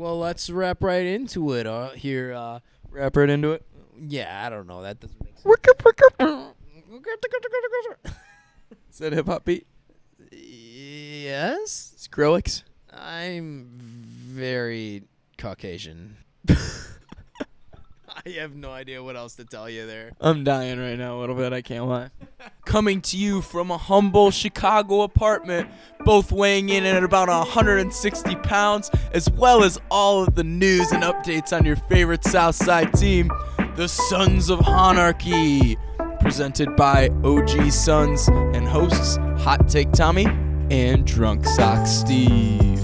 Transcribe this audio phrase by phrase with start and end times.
[0.00, 1.66] Well, let's wrap right into it.
[1.66, 2.60] Uh, here, uh,
[2.90, 3.66] Wrap right into it.
[4.00, 4.80] yeah, I don't know.
[4.80, 5.44] That doesn't make sense.
[8.90, 9.66] Is that hip hop beat?
[10.32, 12.62] Yes, Skrillex.
[12.90, 15.02] I'm very
[15.36, 16.16] Caucasian.
[18.26, 20.12] I have no idea what else to tell you there.
[20.20, 21.52] I'm dying right now a little bit.
[21.52, 22.10] I can't lie.
[22.64, 25.68] Coming to you from a humble Chicago apartment,
[26.04, 31.02] both weighing in at about 160 pounds, as well as all of the news and
[31.02, 33.30] updates on your favorite Southside team,
[33.76, 35.76] the Sons of Hahnarchy,
[36.20, 40.26] presented by OG Sons and hosts Hot Take Tommy
[40.70, 42.79] and Drunk Sock Steve.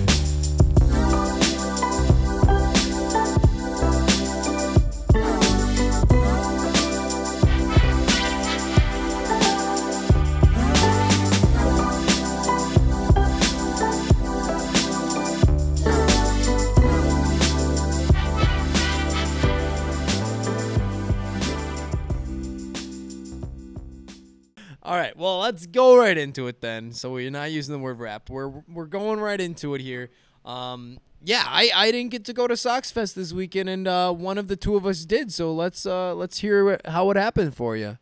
[25.47, 26.93] Let's go right into it then.
[26.93, 28.29] So we're not using the word rap.
[28.29, 30.11] We're we're going right into it here.
[30.45, 34.13] Um, yeah, I, I didn't get to go to Sox Fest this weekend, and uh,
[34.13, 35.33] one of the two of us did.
[35.33, 37.99] So let's uh, let's hear how it happened for you.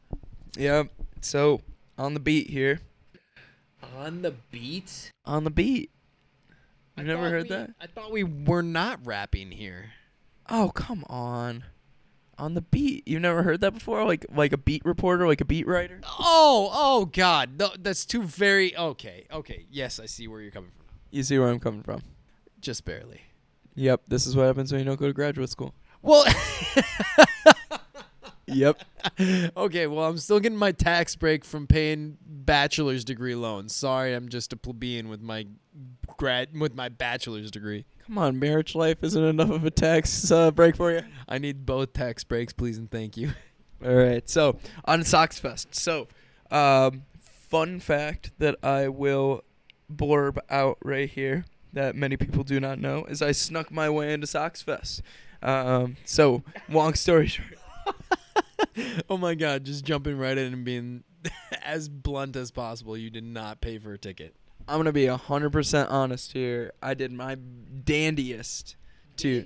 [0.57, 0.89] Yep.
[1.21, 1.61] So
[1.97, 2.81] on the beat here.
[3.97, 5.11] On the beat.
[5.25, 5.91] On the beat.
[6.97, 7.71] I You never heard we- that?
[7.81, 9.93] I thought we were not rapping here.
[10.51, 11.65] Oh come on.
[12.39, 13.07] On the beat.
[13.07, 14.05] You've never heard that before?
[14.05, 16.01] Like like a beat reporter, like a beat writer?
[16.19, 19.27] Oh, oh God, no, that's too very okay.
[19.33, 20.87] Okay, yes, I see where you're coming from.
[21.11, 22.03] You see where I'm coming from.
[22.61, 23.21] Just barely.
[23.77, 25.75] Yep, this is what happens when you don't go to graduate school.
[26.03, 26.25] Well,
[28.47, 28.83] Yep.
[29.57, 33.75] okay, well, I'm still getting my tax break from paying bachelor's degree loans.
[33.75, 35.47] Sorry, I'm just a plebeian with my
[36.17, 37.85] grad with my bachelor's degree.
[38.07, 41.03] Come on, marriage life isn't enough of a tax uh, break for you.
[41.29, 43.33] I need both tax breaks, please and thank you.
[43.85, 44.29] All right.
[44.29, 45.75] So on Sox Fest.
[45.75, 46.09] So,
[46.51, 49.45] um, fun fact that I will
[49.93, 51.45] blurb out right here
[51.75, 55.03] that many people do not know is I snuck my way into Sox Fest.
[55.43, 57.59] Um, so long story short.
[59.11, 61.05] oh my God, just jumping right in and being
[61.63, 62.97] as blunt as possible.
[62.97, 64.35] You did not pay for a ticket.
[64.67, 66.73] I'm gonna be hundred percent honest here.
[66.83, 67.37] I did my
[67.85, 68.77] dandiest
[69.19, 69.45] to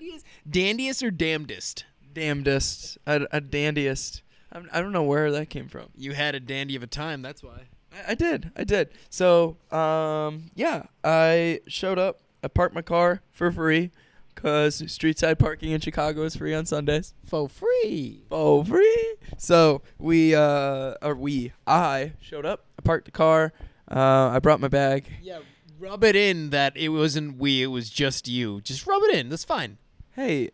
[0.49, 1.85] Dandiest or damnedest?
[2.13, 4.23] damnedest, a, a dandiest.
[4.53, 5.89] I'm, I don't know where that came from.
[5.95, 7.23] You had a dandy of a time.
[7.23, 7.69] That's why.
[7.93, 8.91] I, I did, I did.
[9.11, 12.21] So, um, yeah, I showed up.
[12.43, 13.91] I parked my car for free,
[14.39, 17.15] cause street side parking in Chicago is free on Sundays.
[17.25, 18.25] For free.
[18.29, 19.15] For free!
[19.37, 22.65] So we, uh, or we, I showed up.
[22.79, 23.53] I parked the car.
[23.91, 25.11] Uh, I brought my bag.
[25.23, 25.41] Yeah,
[25.79, 28.61] rub it in that it wasn't we, it was just you.
[28.61, 29.29] Just rub it in.
[29.29, 29.79] That's fine.
[30.15, 30.51] hey,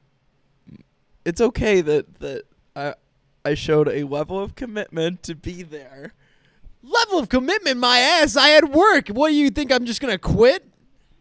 [1.24, 2.42] it's okay that that
[2.76, 2.94] I
[3.44, 6.12] I showed a level of commitment to be there.
[6.82, 8.36] Level of commitment, my ass.
[8.36, 9.08] I had work.
[9.08, 9.72] What do you think?
[9.72, 10.64] I'm just gonna quit?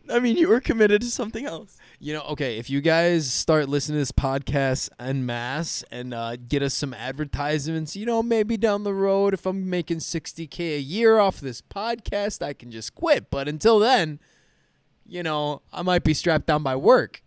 [0.09, 1.77] I mean, you were committed to something else.
[2.03, 2.57] You know, okay.
[2.57, 6.93] If you guys start listening to this podcast en masse and uh, get us some
[6.93, 11.61] advertisements, you know, maybe down the road, if I'm making 60k a year off this
[11.61, 13.29] podcast, I can just quit.
[13.29, 14.19] But until then,
[15.07, 17.23] you know, I might be strapped down by work.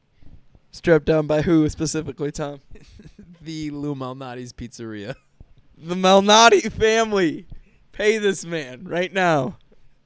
[0.72, 2.60] Strapped down by who specifically, Tom?
[3.41, 5.14] The Lou Malnati's Pizzeria.
[5.78, 7.47] The Malnati family.
[7.93, 9.56] Pay this man right now.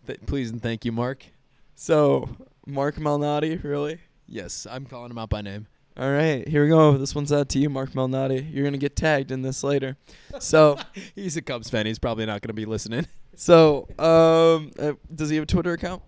[0.06, 1.26] Th- please and thank you, Mark.
[1.75, 2.28] So,
[2.66, 3.98] Mark Malnati, really?
[4.33, 5.67] Yes, I'm calling him out by name.
[5.97, 6.97] All right, here we go.
[6.97, 8.55] This one's out to you, Mark Malnati.
[8.55, 9.97] You're gonna get tagged in this later.
[10.39, 10.79] So,
[11.17, 11.85] He's a Cubs fan.
[11.85, 13.09] He's probably not going to be listening.
[13.35, 16.03] so, um, uh, does he have a Twitter account?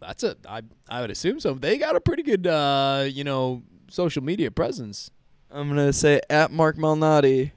[0.00, 0.36] That's a.
[0.48, 1.54] I I would assume so.
[1.54, 5.10] They got a pretty good, uh, you know, social media presence.
[5.50, 7.50] I'm gonna say at Mark Malnati.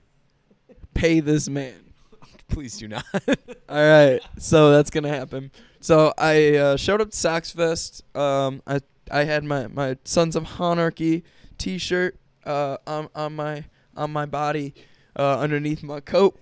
[0.96, 1.76] Pay this man.
[2.50, 3.06] Please do not.
[3.70, 5.52] All right, so that's gonna happen.
[5.82, 8.04] So I uh, showed up to Sox Fest.
[8.18, 8.80] Um, I
[9.12, 11.24] I had my my Sons of Hahnarchy
[11.58, 14.74] T-shirt uh, on on my on my body
[15.16, 16.40] uh, underneath my coat.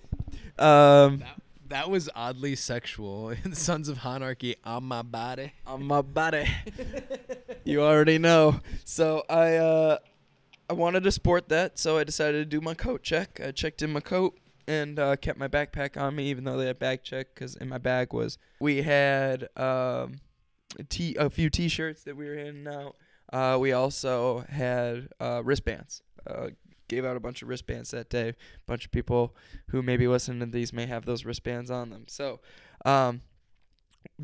[0.58, 3.34] Um, that, that was oddly sexual.
[3.52, 5.52] Sons of Hahnarchy on my body.
[5.66, 6.46] on my body.
[7.64, 8.60] you already know.
[8.84, 9.98] So I uh,
[10.68, 13.40] I wanted to sport that, so I decided to do my coat check.
[13.44, 16.66] I checked in my coat and uh, kept my backpack on me, even though they
[16.66, 20.20] had bag check, because in my bag was we had um,
[20.88, 22.96] t- a few T-shirts that we were handing out.
[23.32, 26.02] Uh, we also had uh, wristbands.
[26.26, 26.48] Uh,
[26.88, 28.28] gave out a bunch of wristbands that day.
[28.28, 28.34] A
[28.66, 29.34] bunch of people
[29.68, 32.04] who maybe listen to these may have those wristbands on them.
[32.06, 32.40] So,
[32.84, 33.22] um,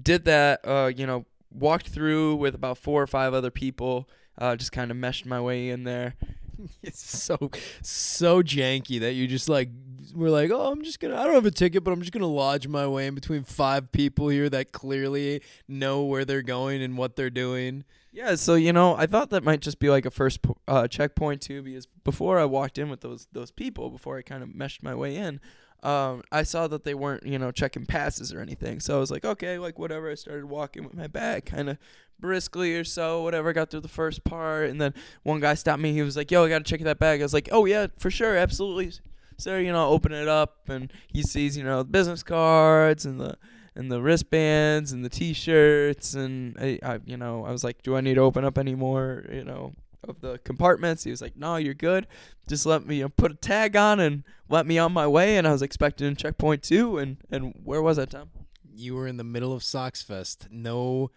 [0.00, 0.61] did that.
[0.65, 4.09] Uh, you know, walked through with about four or five other people.
[4.37, 6.15] Uh, just kind of meshed my way in there.
[6.83, 7.51] It's so
[7.83, 9.71] so janky that you just like
[10.15, 11.17] we're like, oh, I'm just gonna.
[11.17, 13.93] I don't have a ticket, but I'm just gonna lodge my way in between five
[13.93, 17.85] people here that clearly know where they're going and what they're doing.
[18.13, 20.89] Yeah, so you know, I thought that might just be like a first po- uh,
[20.89, 24.55] checkpoint too, because before I walked in with those those people, before I kind of
[24.55, 25.41] meshed my way in,
[25.83, 28.81] um, I saw that they weren't you know checking passes or anything.
[28.81, 30.11] So I was like, okay, like whatever.
[30.11, 31.79] I started walking with my bag, kind of
[32.19, 33.51] briskly or so, whatever.
[33.51, 35.93] I got through the first part, and then one guy stopped me.
[35.93, 38.11] He was like, "Yo, I gotta check that bag." I was like, "Oh yeah, for
[38.11, 38.93] sure, absolutely."
[39.37, 43.21] So you know, open it up, and he sees you know the business cards and
[43.21, 43.37] the
[43.77, 47.95] and the wristbands and the T-shirts, and I, I, you know, I was like, "Do
[47.97, 49.73] I need to open up any more?" You know,
[50.09, 51.05] of the compartments.
[51.05, 52.07] He was like, "No, you're good.
[52.49, 55.37] Just let me you know, put a tag on and let me on my way."
[55.37, 58.31] And I was expecting checkpoint two, and and where was that, Tom?
[58.75, 60.49] You were in the middle of Sox Fest.
[60.51, 61.11] No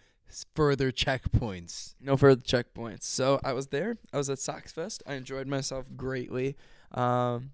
[0.54, 1.94] further checkpoints.
[2.00, 3.04] No further checkpoints.
[3.04, 3.98] So I was there.
[4.12, 5.02] I was at Sox Fest.
[5.06, 6.56] I enjoyed myself greatly.
[6.92, 7.50] Um,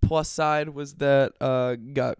[0.00, 2.18] plus side was that uh, got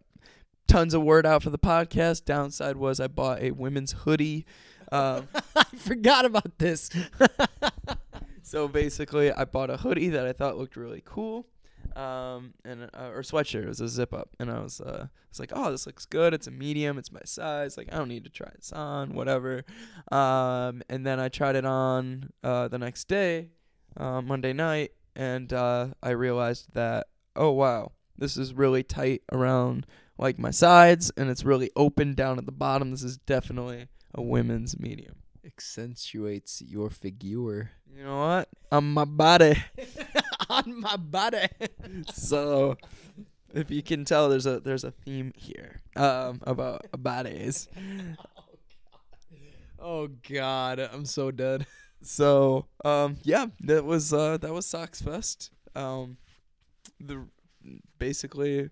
[0.66, 2.24] tons of word out for the podcast.
[2.24, 4.44] Downside was I bought a women's hoodie.
[4.92, 6.90] Um, I forgot about this.
[8.42, 11.46] so basically, I bought a hoodie that I thought looked really cool.
[11.94, 13.62] Um, and uh, or sweatshirt.
[13.62, 16.04] It was a zip up, and I was uh, I was like, oh, this looks
[16.04, 16.34] good.
[16.34, 16.98] It's a medium.
[16.98, 17.78] It's my size.
[17.78, 19.14] Like I don't need to try this on.
[19.14, 19.64] Whatever.
[20.12, 23.50] Um, and then I tried it on uh, the next day,
[23.96, 29.86] uh, Monday night, and uh, I realized that oh wow, this is really tight around
[30.18, 32.90] like my sides, and it's really open down at the bottom.
[32.90, 33.86] This is definitely
[34.16, 35.16] a women's medium.
[35.44, 38.48] Accentuates your figure You know what?
[38.72, 39.62] On my body.
[40.48, 41.46] on my body.
[42.12, 42.76] so
[43.54, 47.68] if you can tell there's a there's a theme here um about bodies
[49.78, 51.66] oh God, I'm so dead.
[52.02, 56.16] so um yeah that was uh that was sox fest um
[57.00, 57.24] the
[57.98, 58.70] basically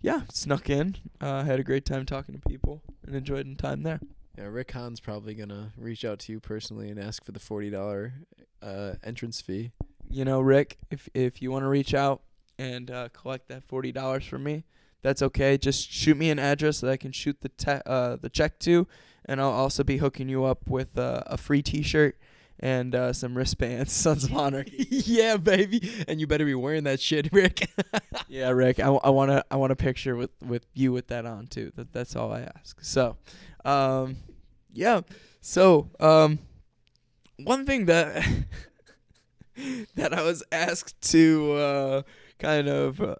[0.00, 3.82] yeah snuck in uh had a great time talking to people and enjoyed the time
[3.82, 4.00] there
[4.38, 7.70] Yeah, Rick Hahn's probably gonna reach out to you personally and ask for the forty
[7.70, 8.14] dollar
[8.62, 9.72] uh, entrance fee.
[10.10, 12.20] you know rick if if you want to reach out
[12.58, 14.64] and uh collect that forty dollars from me
[15.02, 18.28] that's okay just shoot me an address that i can shoot the te- uh the
[18.28, 18.86] check to
[19.24, 22.18] and i'll also be hooking you up with uh, a free t-shirt
[22.60, 24.86] and uh, some wristbands sons of anarchy.
[24.88, 27.68] Yeah, baby, and you better be wearing that shit, Rick.
[28.28, 31.26] yeah rick i, I want to i want a picture with with you with that
[31.26, 31.72] on too.
[31.76, 32.78] That that's all i ask.
[32.82, 33.16] So
[33.64, 34.16] um
[34.72, 35.00] yeah.
[35.40, 36.38] So um
[37.38, 38.24] one thing that
[39.96, 42.02] that i was asked to uh
[42.38, 43.16] kind of uh,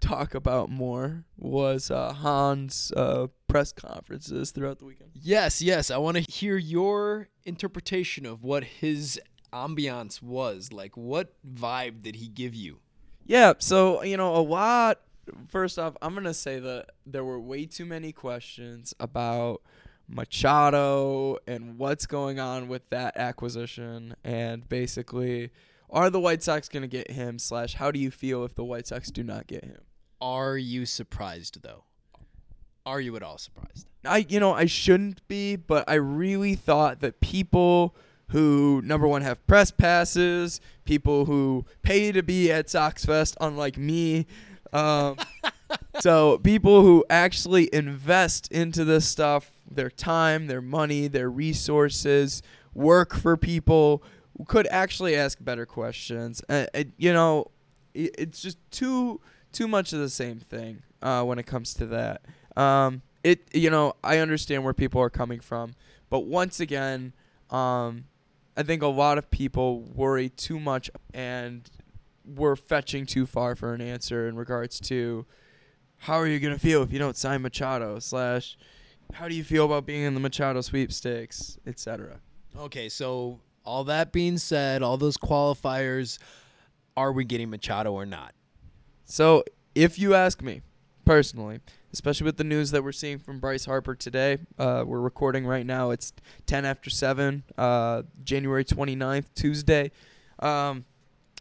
[0.00, 5.98] talk about more was uh Hahn's uh press conferences throughout the weekend yes, yes, I
[5.98, 9.20] want to hear your interpretation of what his
[9.52, 10.72] ambiance was.
[10.72, 12.78] Like, what vibe did he give you?
[13.24, 15.00] Yeah, so you know, a lot.
[15.48, 19.62] First off, I'm gonna say that there were way too many questions about
[20.08, 25.50] Machado and what's going on with that acquisition, and basically,
[25.90, 27.38] are the White Sox gonna get him?
[27.38, 29.80] Slash, how do you feel if the White Sox do not get him?
[30.20, 31.84] Are you surprised though?
[32.84, 33.86] Are you at all surprised?
[34.04, 37.94] I, you know, I shouldn't be, but I really thought that people
[38.28, 43.76] who number one have press passes, people who pay to be at Sox Fest, unlike
[43.76, 44.26] me.
[44.72, 45.16] Um,
[46.00, 52.42] so people who actually invest into this stuff, their time, their money, their resources,
[52.74, 54.02] work for people,
[54.46, 56.42] could actually ask better questions.
[56.48, 57.50] Uh, it, you know,
[57.94, 59.20] it, it's just too
[59.52, 62.22] too much of the same thing uh, when it comes to that.
[62.56, 65.74] Um, it you know I understand where people are coming from,
[66.10, 67.12] but once again,
[67.50, 68.04] um,
[68.56, 71.68] I think a lot of people worry too much and
[72.24, 75.24] we're fetching too far for an answer in regards to
[75.98, 78.56] how are you gonna feel if you don't sign Machado slash
[79.14, 82.20] how do you feel about being in the Machado sweepstakes, etc.
[82.56, 86.18] Okay, so all that being said, all those qualifiers,
[86.96, 88.34] are we getting Machado or not?
[89.10, 89.42] So
[89.74, 90.60] if you ask me
[91.06, 91.60] personally,
[91.94, 95.64] especially with the news that we're seeing from Bryce Harper today, uh, we're recording right
[95.64, 95.90] now.
[95.90, 96.12] It's
[96.44, 99.92] 10 after 7, uh, January 29th, Tuesday.
[100.40, 100.84] Um,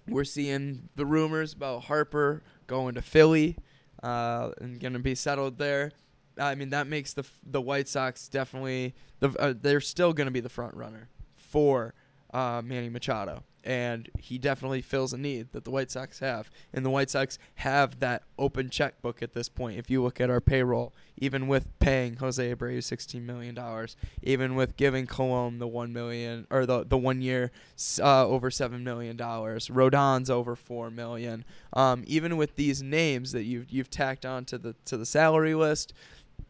[0.08, 3.58] we're seeing the rumors about Harper going to Philly
[4.02, 5.92] uh, and going to be settled there.
[6.40, 10.32] I mean, that makes the the White Sox definitely the uh, they're still going to
[10.32, 11.96] be the front runner for
[12.32, 13.44] uh, Manny Machado.
[13.68, 16.50] And he definitely fills a need that the White Sox have.
[16.74, 19.78] And the White Sox have that open checkbook at this point.
[19.78, 23.58] If you look at our payroll, even with paying Jose Abreu $16 million,
[24.24, 27.52] even with giving Colon the one million or the the one year
[28.00, 31.44] uh, over seven million dollars, Rodon's over four million.
[31.74, 35.56] Um, even with these names that you've you've tacked on to the to the salary
[35.56, 35.92] list,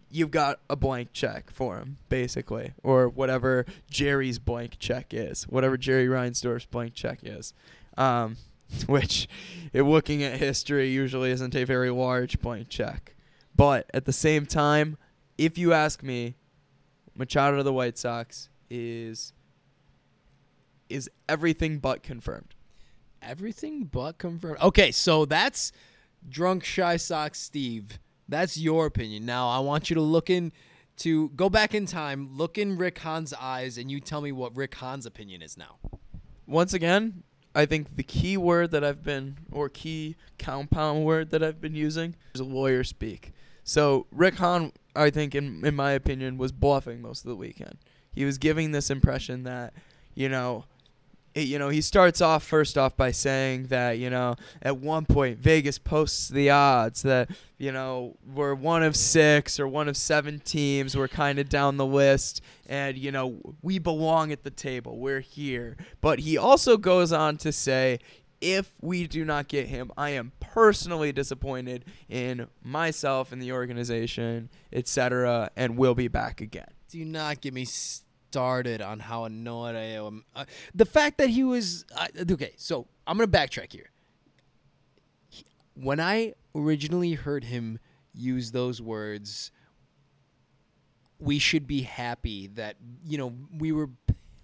[0.10, 5.78] you've got a blank check for him, basically, or whatever Jerry's blank check is, whatever
[5.78, 7.54] Jerry Reinsdorf's blank check is,
[7.98, 8.38] um,
[8.88, 9.28] which,
[9.74, 13.16] looking at history, usually isn't a very large blank check.
[13.56, 14.98] But at the same time,
[15.38, 16.36] if you ask me,
[17.16, 19.34] Machado to the White Sox is
[20.90, 22.56] is everything but confirmed.
[23.22, 24.60] Everything but confirmed.
[24.62, 25.72] Okay, so that's
[26.30, 28.00] drunk shy sox Steve.
[28.28, 29.26] That's your opinion.
[29.26, 30.52] Now I want you to look in
[30.98, 34.56] to go back in time, look in Rick Hahn's eyes, and you tell me what
[34.56, 35.78] Rick Hahn's opinion is now.
[36.48, 41.44] Once again, I think the key word that I've been or key compound word that
[41.44, 43.34] I've been using is lawyer speak.
[43.64, 47.78] So Rick Hahn, I think, in in my opinion, was bluffing most of the weekend.
[48.12, 49.74] He was giving this impression that,
[50.16, 50.66] you know,
[51.44, 55.40] you know, he starts off first off by saying that, you know, at one point
[55.40, 60.40] Vegas posts the odds that, you know, we're one of six or one of seven
[60.40, 60.96] teams.
[60.96, 64.98] We're kind of down the list, and, you know, we belong at the table.
[64.98, 65.78] We're here.
[66.02, 68.00] But he also goes on to say,
[68.40, 74.50] if we do not get him, I am personally disappointed in myself and the organization,
[74.72, 76.68] etc., and we'll be back again.
[76.90, 77.66] Do not get me
[78.32, 80.24] started on how annoyed I am.
[80.36, 82.54] Uh, the fact that he was uh, okay.
[82.58, 83.90] So I'm gonna backtrack here.
[85.30, 87.80] He- when I originally heard him
[88.14, 89.52] use those words,
[91.20, 93.90] we should be happy that you know we were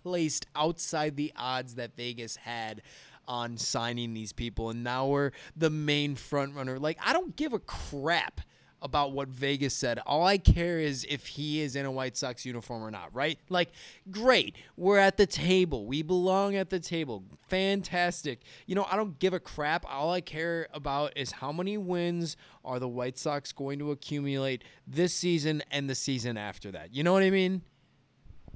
[0.04, 2.82] placed outside the odds that Vegas had
[3.28, 6.80] on signing these people, and now we're the main front runner.
[6.80, 8.42] Like I don't give a crap
[8.84, 10.00] about what Vegas said.
[10.06, 13.40] All I care is if he is in a White Sox uniform or not, right?
[13.50, 13.70] Like,
[14.12, 14.58] great.
[14.78, 15.88] We're at the table.
[15.88, 17.24] We belong at the table.
[17.48, 18.42] Fantastic.
[18.68, 19.86] You know, I don't give a crap.
[19.90, 22.36] All I care about is how many wins
[22.66, 26.94] are the White Sox going to accumulate this season and the season after that.
[26.94, 27.62] You know what I mean?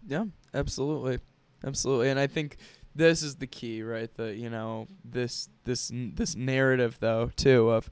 [0.06, 1.20] Yeah, absolutely,
[1.66, 2.58] absolutely, and I think
[2.96, 4.14] this is the key, right?
[4.16, 7.90] The you know this this this narrative though too of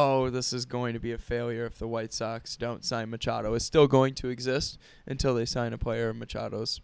[0.00, 3.52] oh this is going to be a failure if the White Sox don't sign Machado
[3.54, 6.80] is still going to exist until they sign a player of Machado's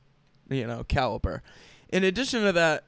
[0.50, 1.42] you know caliber.
[1.88, 2.85] In addition to that,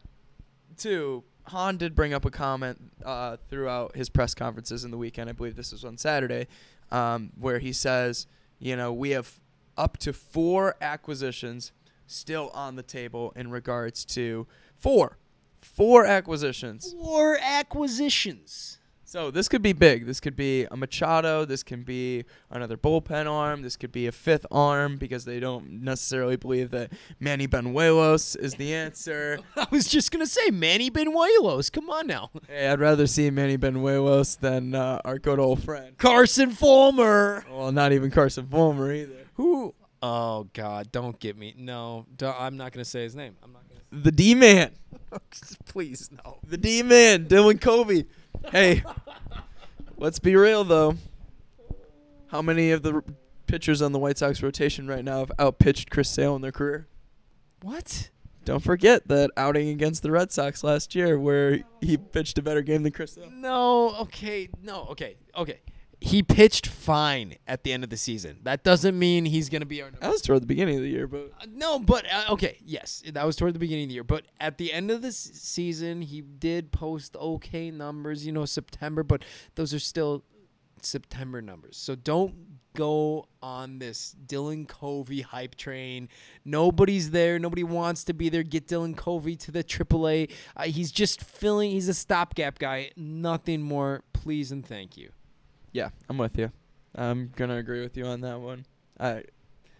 [0.77, 5.31] too, Hahn did bring up a comment uh, throughout his press conferences in the weekend.
[5.31, 6.47] I believe this was on Saturday,
[6.91, 8.27] um, where he says,
[8.59, 9.41] you know, we have
[9.77, 11.73] up to four acquisitions
[12.07, 15.17] still on the table in regards to four,
[15.57, 16.93] four acquisitions.
[16.93, 18.78] Four acquisitions.
[19.09, 20.05] So this could be big.
[20.05, 21.47] This could be a Machado.
[21.47, 23.63] This can be another bullpen arm.
[23.63, 28.57] This could be a fifth arm because they don't necessarily believe that Manny Bañuelos is
[28.57, 29.39] the answer.
[29.57, 31.73] I was just gonna say Manny Bañuelos.
[31.73, 35.97] Come on now, hey, I'd rather see Manny Bañuelos than uh, our good old friend.
[35.97, 37.47] Carson Fulmer.
[37.51, 39.27] Well, not even Carson Fulmer either.
[39.37, 39.75] Who?
[40.03, 40.93] Oh God!
[40.93, 41.55] Don't get me.
[41.57, 43.37] No, I'm not gonna say his name.
[43.43, 44.03] I'm not gonna.
[44.05, 44.73] The D man.
[45.67, 46.39] Please no.
[46.47, 48.07] The D man, Dylan Covey.
[48.53, 48.85] Hey,
[49.97, 50.95] let's be real though.
[52.29, 53.03] How many of the
[53.47, 56.87] pitchers on the White Sox rotation right now have outpitched Chris Sale in their career?
[57.63, 58.11] What?
[58.45, 62.63] Don't forget that outing against the Red Sox last year, where he pitched a better
[62.63, 63.31] game than Chris Sale.
[63.31, 63.95] No.
[64.03, 64.49] Okay.
[64.63, 64.87] No.
[64.91, 65.17] Okay.
[65.37, 65.61] Okay.
[66.01, 68.39] He pitched fine at the end of the season.
[68.45, 69.91] That doesn't mean he's gonna be our.
[69.91, 73.03] That was toward the beginning of the year, but Uh, no, but uh, okay, yes,
[73.13, 74.05] that was toward the beginning of the year.
[74.05, 78.25] But at the end of the s- season, he did post okay numbers.
[78.25, 79.25] You know, September, but
[79.57, 80.23] those are still
[80.83, 81.77] September numbers.
[81.77, 82.35] So don't
[82.77, 86.09] go on this Dylan Covey hype train.
[86.45, 87.41] Nobody's there.
[87.41, 88.45] Nobody wants to be there.
[88.45, 90.31] Get Dylan Covey to the AAA.
[90.57, 91.73] Uh, he's just filling.
[91.73, 92.93] He's a stopgap guy.
[92.97, 94.05] Nothing more.
[94.13, 95.11] Please and thank you.
[95.79, 96.51] Yeah, I'm with you.
[96.97, 98.67] I'm gonna agree with you on that one.
[98.99, 99.23] I,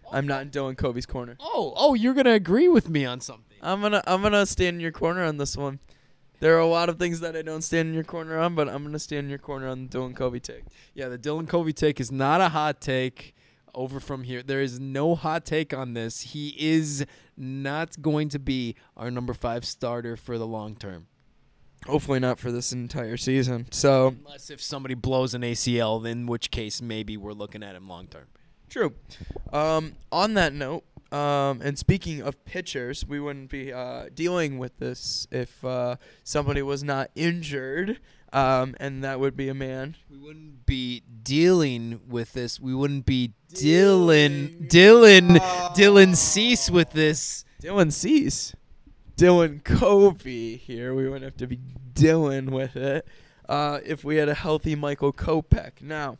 [0.09, 1.35] I'm not in Dylan Covey's corner.
[1.41, 3.57] Oh, oh, you're gonna agree with me on something.
[3.61, 5.79] I'm gonna I'm gonna stand in your corner on this one.
[6.39, 8.69] There are a lot of things that I don't stand in your corner on, but
[8.69, 10.63] I'm gonna stand in your corner on the Dylan Covey take.
[10.93, 13.35] Yeah, the Dylan Covey take is not a hot take
[13.75, 14.41] over from here.
[14.41, 16.21] There is no hot take on this.
[16.21, 21.07] He is not going to be our number five starter for the long term.
[21.87, 23.67] Hopefully not for this entire season.
[23.71, 27.87] So Unless if somebody blows an ACL, in which case maybe we're looking at him
[27.87, 28.27] long term.
[28.69, 28.93] true.
[29.53, 34.77] Um, on that note, Um, and speaking of pitchers, we wouldn't be uh, dealing with
[34.77, 37.99] this if uh, somebody was not injured,
[38.31, 39.95] um, and that would be a man.
[40.11, 42.59] We wouldn't be dealing with this.
[42.59, 45.37] We wouldn't be Dylan Dylan
[45.73, 47.43] Dylan Cease with this.
[47.59, 48.53] Dylan Cease.
[49.19, 50.95] Dylan Covey here.
[50.95, 51.59] We wouldn't have to be
[51.93, 53.05] dealing with it
[53.49, 55.81] uh, if we had a healthy Michael Kopech.
[55.81, 56.17] Now,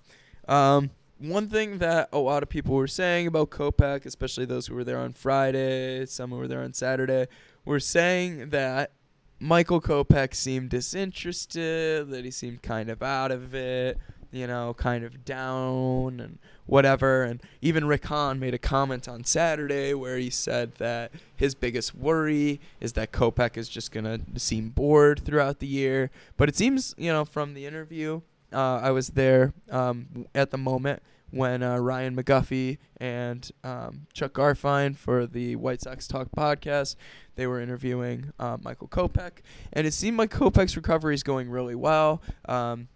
[0.49, 4.75] um, one thing that a lot of people were saying about Kopech, especially those who
[4.75, 7.27] were there on Friday, some who were there on Saturday,
[7.63, 8.91] were saying that
[9.39, 13.97] Michael Kopech seemed disinterested, that he seemed kind of out of it,
[14.31, 17.23] you know, kind of down and whatever.
[17.23, 21.95] And even Rick Hahn made a comment on Saturday where he said that his biggest
[21.95, 26.11] worry is that Kopech is just going to seem bored throughout the year.
[26.37, 28.21] But it seems, you know, from the interview,
[28.53, 34.33] uh, I was there um, at the moment when uh, Ryan McGuffey and um, Chuck
[34.33, 36.95] Garfien for the White Sox Talk podcast,
[37.35, 41.75] they were interviewing uh, Michael Kopech, and it seemed like Kopech's recovery is going really
[41.75, 42.21] well.
[42.45, 42.87] Um,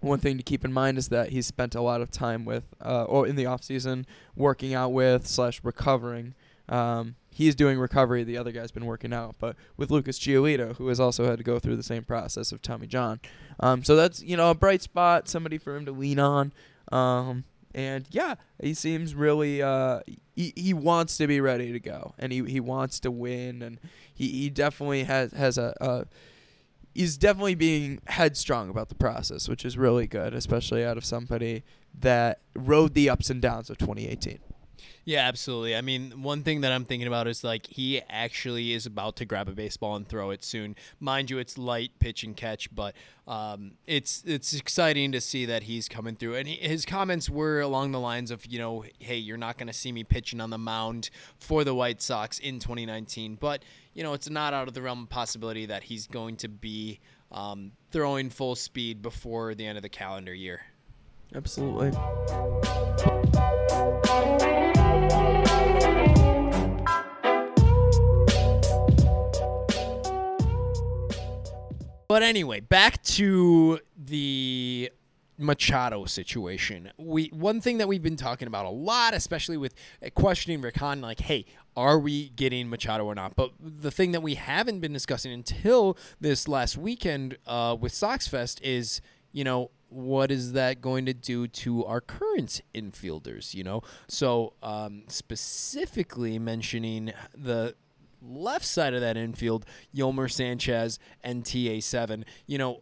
[0.00, 2.74] one thing to keep in mind is that he spent a lot of time with,
[2.84, 6.34] uh, or in the off season, working out with slash recovering.
[6.68, 8.24] Um, he's doing recovery.
[8.24, 11.44] The other guy's been working out, but with Lucas Giolito, who has also had to
[11.44, 13.20] go through the same process of Tommy John.
[13.60, 16.52] Um, so that's you know a bright spot, somebody for him to lean on.
[16.92, 20.00] Um, and yeah, he seems really uh,
[20.34, 23.78] he, he wants to be ready to go, and he, he wants to win, and
[24.12, 26.06] he, he definitely has has a, a
[26.94, 31.64] he's definitely being headstrong about the process, which is really good, especially out of somebody
[31.98, 34.38] that rode the ups and downs of 2018.
[35.08, 35.74] Yeah, absolutely.
[35.74, 39.24] I mean, one thing that I'm thinking about is like he actually is about to
[39.24, 40.76] grab a baseball and throw it soon.
[41.00, 42.94] Mind you, it's light pitch and catch, but
[43.26, 46.34] um, it's it's exciting to see that he's coming through.
[46.34, 49.68] And he, his comments were along the lines of, you know, hey, you're not going
[49.68, 53.62] to see me pitching on the mound for the White Sox in 2019, but
[53.94, 57.00] you know, it's not out of the realm of possibility that he's going to be
[57.32, 60.60] um, throwing full speed before the end of the calendar year.
[61.34, 61.92] Absolutely.
[72.08, 74.90] But anyway, back to the
[75.36, 76.90] Machado situation.
[76.96, 79.74] We one thing that we've been talking about a lot, especially with
[80.14, 81.44] questioning Rick Hahn, like, hey,
[81.76, 83.36] are we getting Machado or not?
[83.36, 88.26] But the thing that we haven't been discussing until this last weekend uh, with Sox
[88.26, 93.52] Fest is, you know, what is that going to do to our current infielders?
[93.52, 97.74] You know, so um, specifically mentioning the
[98.22, 102.24] left side of that infield, Yolmer Sanchez and TA7.
[102.46, 102.80] You know,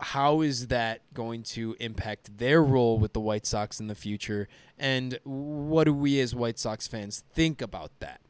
[0.00, 4.48] how is that going to impact their role with the White Sox in the future?
[4.78, 8.20] And what do we as White Sox fans think about that?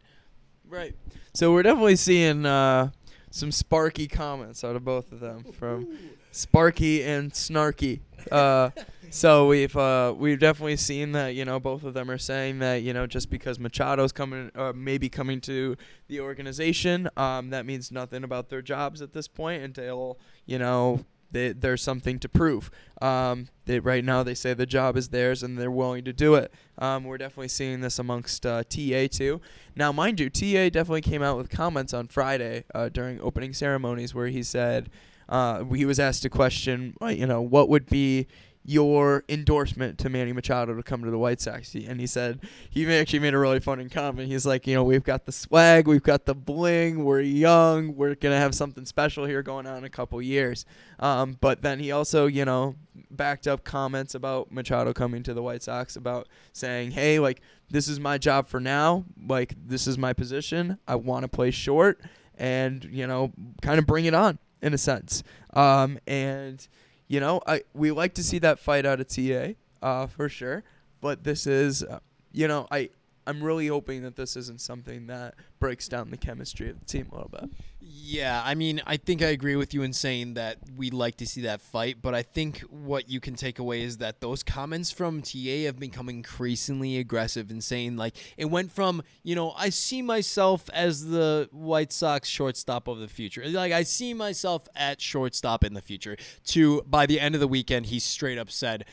[0.67, 0.95] Right.
[1.35, 2.91] So we're definitely seeing uh,
[3.31, 5.99] some sparky comments out of both of them from
[6.31, 8.01] Sparky and Snarky.
[8.31, 8.71] Uh,
[9.11, 12.83] so we've uh, we've definitely seen that you know both of them are saying that
[12.83, 15.77] you know just because Machado's coming uh, maybe coming to
[16.09, 21.05] the organization, um, that means nothing about their jobs at this point until you know
[21.31, 22.71] they, there's something to prove.
[23.03, 26.35] Um, they, right now, they say the job is theirs and they're willing to do
[26.35, 26.53] it.
[26.79, 29.41] Um, we're definitely seeing this amongst uh, TA too.
[29.77, 34.15] Now, mind you, TA definitely came out with comments on Friday uh, during opening ceremonies
[34.15, 34.91] where he said
[35.29, 38.27] uh, he was asked a question, you know, what would be
[38.69, 41.75] your endorsement to Manny Machado to come to the White Sox.
[41.75, 44.29] And he said, he actually made a really funny comment.
[44.29, 48.15] He's like, you know, we've got the swag, we've got the bling, we're young, we're
[48.15, 50.67] going to have something special here going on in a couple years.
[50.99, 52.75] Um, but then he also, you know,
[53.11, 57.89] backed up comments about Machado coming to the White Sox about saying, hey, like, this
[57.89, 59.07] is my job for now.
[59.27, 60.79] Like, this is my position.
[60.87, 62.03] I want to play short
[62.37, 65.23] and, you know, kind of bring it on in a sense.
[65.55, 66.67] Um, and,
[67.07, 70.65] you know, I we like to see that fight out of TA, uh, for sure.
[71.01, 72.01] But this is, uh,
[72.33, 72.91] you know, I
[73.29, 77.09] I'm really hoping that this isn't something that breaks down the chemistry of the team
[77.13, 77.51] a little bit.
[77.79, 81.27] Yeah, I mean, I think I agree with you in saying that we'd like to
[81.27, 84.91] see that fight, but I think what you can take away is that those comments
[84.91, 89.69] from TA have become increasingly aggressive in saying like it went from, you know, I
[89.69, 93.47] see myself as the White Sox shortstop of the future.
[93.47, 97.49] Like I see myself at shortstop in the future to by the end of the
[97.49, 98.87] weekend he straight up said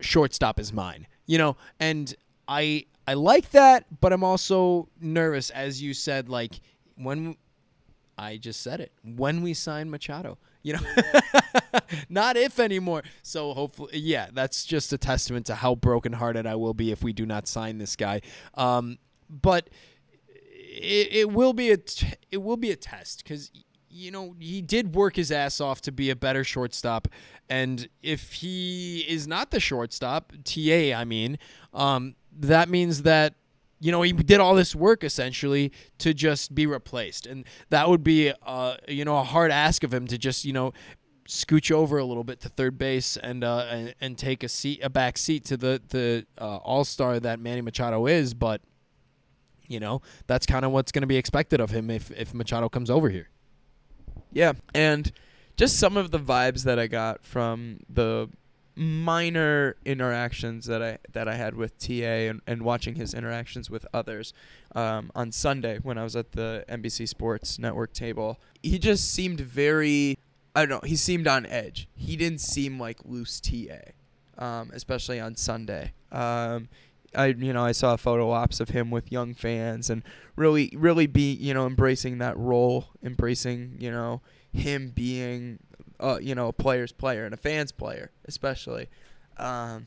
[0.00, 1.08] shortstop is mine.
[1.26, 2.14] You know, and
[2.46, 6.60] I I like that, but I'm also nervous as you said like
[6.94, 7.36] when
[8.18, 8.92] I just said it.
[9.02, 10.80] When we sign Machado, you know,
[12.10, 13.04] not if anymore.
[13.22, 17.14] So hopefully, yeah, that's just a testament to how brokenhearted I will be if we
[17.14, 18.20] do not sign this guy.
[18.52, 18.98] Um,
[19.30, 19.70] but
[20.28, 23.50] it, it will be a t- it will be a test because
[23.88, 27.08] you know he did work his ass off to be a better shortstop,
[27.48, 31.38] and if he is not the shortstop, TA, I mean,
[31.72, 33.34] um, that means that
[33.80, 38.02] you know he did all this work essentially to just be replaced, and that would
[38.02, 40.72] be uh, you know a hard ask of him to just you know
[41.28, 44.80] scooch over a little bit to third base and uh, and, and take a seat
[44.82, 48.60] a back seat to the the uh, all star that Manny Machado is, but
[49.66, 52.68] you know that's kind of what's going to be expected of him if if Machado
[52.68, 53.28] comes over here.
[54.32, 55.10] Yeah, and
[55.56, 58.28] just some of the vibes that I got from the
[58.78, 63.84] minor interactions that I that I had with TA and, and watching his interactions with
[63.92, 64.32] others
[64.74, 68.38] um, on Sunday when I was at the NBC Sports Network table.
[68.62, 70.18] He just seemed very
[70.54, 70.88] I don't know.
[70.88, 71.88] He seemed on edge.
[71.94, 73.92] He didn't seem like loose TA,
[74.38, 75.92] um, especially on Sunday.
[76.12, 76.68] Um,
[77.14, 80.02] I you know I saw photo ops of him with young fans and
[80.36, 84.20] really really be you know embracing that role, embracing you know
[84.52, 85.58] him being
[86.00, 88.88] uh, you know a player's player and a fan's player especially,
[89.36, 89.86] um,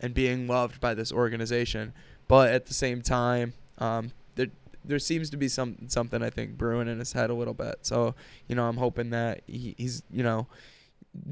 [0.00, 1.92] and being loved by this organization.
[2.28, 4.48] But at the same time, um, there
[4.84, 7.76] there seems to be some something I think brewing in his head a little bit.
[7.82, 8.14] So
[8.48, 10.46] you know I'm hoping that he, he's you know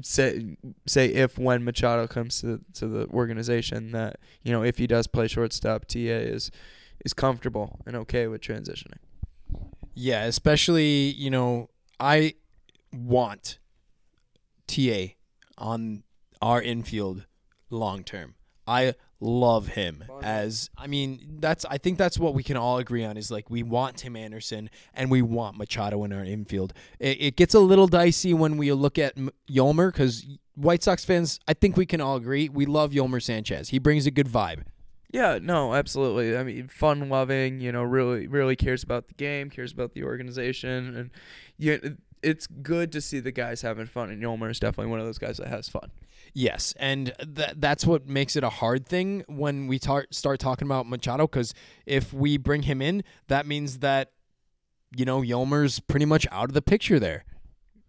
[0.01, 4.87] say say if when Machado comes to to the organization that you know if he
[4.87, 6.51] does play shortstop, TA is
[7.03, 8.99] is comfortable and okay with transitioning.
[9.93, 12.35] Yeah, especially you know I
[12.93, 13.59] want
[14.71, 15.13] TA
[15.57, 16.03] on
[16.41, 17.25] our infield
[17.69, 18.35] long term.
[18.67, 23.05] I love him as I mean that's I think that's what we can all agree
[23.05, 26.73] on is like we want Tim Anderson and we want Machado in our infield.
[26.99, 29.15] It, it gets a little dicey when we look at
[29.49, 33.69] Yolmer because White Sox fans I think we can all agree we love Yolmer Sanchez.
[33.69, 34.63] He brings a good vibe.
[35.13, 36.37] Yeah, no, absolutely.
[36.37, 40.03] I mean, fun loving, you know, really really cares about the game, cares about the
[40.03, 41.11] organization and
[41.57, 41.77] yeah,
[42.23, 45.17] it's good to see the guys having fun and Yolmer is definitely one of those
[45.17, 45.91] guys that has fun.
[46.33, 50.67] Yes, and that that's what makes it a hard thing when we tar- start talking
[50.67, 51.53] about Machado because
[51.85, 54.11] if we bring him in, that means that
[54.95, 57.25] you know Yolmer's pretty much out of the picture there.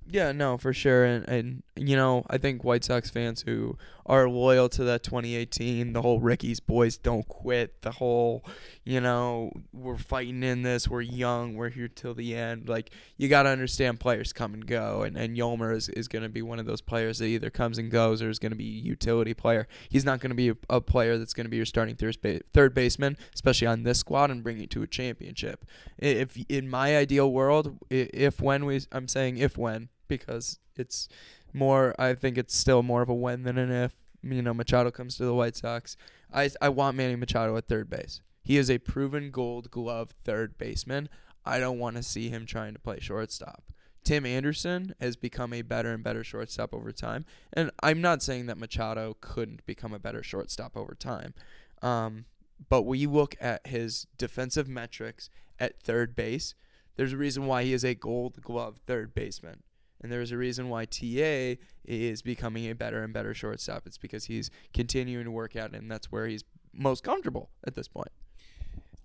[0.08, 1.04] Yeah, no, for sure.
[1.04, 5.92] And and you know, I think White Sox fans who are loyal to that 2018,
[5.92, 8.44] the whole Ricky's boys don't quit, the whole,
[8.84, 12.68] you know, we're fighting in this, we're young, we're here till the end.
[12.68, 16.22] Like you got to understand players come and go and and Yolmer is is going
[16.22, 18.56] to be one of those players that either comes and goes or is going to
[18.56, 19.68] be a utility player.
[19.88, 22.16] He's not going to be a, a, player that's going to be your starting third
[22.52, 25.64] third baseman, especially on this squad and bring it to a championship.
[25.98, 31.08] If in my ideal world, if when we I'm saying if when because it's
[31.52, 31.94] more.
[31.98, 33.94] I think it's still more of a when than an if.
[34.22, 35.96] You know, Machado comes to the White Sox.
[36.32, 38.20] I I want Manny Machado at third base.
[38.42, 41.08] He is a proven Gold Glove third baseman.
[41.44, 43.64] I don't want to see him trying to play shortstop.
[44.04, 48.46] Tim Anderson has become a better and better shortstop over time, and I'm not saying
[48.46, 51.34] that Machado couldn't become a better shortstop over time.
[51.82, 52.24] Um,
[52.68, 56.54] but when you look at his defensive metrics at third base,
[56.96, 59.62] there's a reason why he is a Gold Glove third baseman.
[60.02, 63.86] And there's a reason why TA is becoming a better and better shortstop.
[63.86, 67.88] It's because he's continuing to work out, and that's where he's most comfortable at this
[67.88, 68.10] point.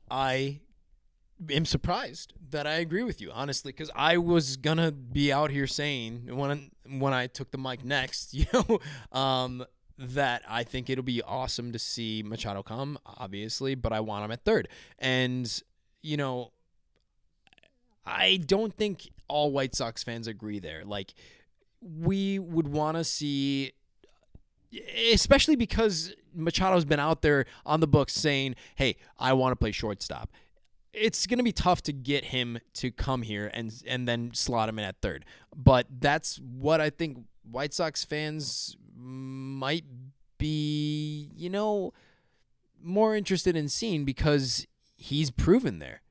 [0.10, 0.62] I
[1.52, 5.68] am surprised that I agree with you, honestly, because I was gonna be out here
[5.68, 8.80] saying when when I took the mic next, you know,
[9.12, 9.66] um,
[9.98, 14.32] that I think it'll be awesome to see Machado come, obviously, but I want him
[14.32, 14.68] at third,
[15.00, 15.62] and
[16.02, 16.52] you know,
[18.08, 20.84] I don't think all White Sox fans agree there.
[20.86, 21.13] Like,
[21.82, 23.74] we would want to see,
[25.12, 29.72] especially because Machado's been out there on the books saying, hey, I want to play
[29.72, 30.32] shortstop.
[30.93, 34.67] It's going to be tough to get him to come here and and then slot
[34.67, 35.26] him in at third.
[35.56, 39.86] But that's what I think White Sox fans might
[40.39, 41.93] be, you know,
[42.82, 44.65] more interested in seeing because
[44.96, 46.02] he's proven there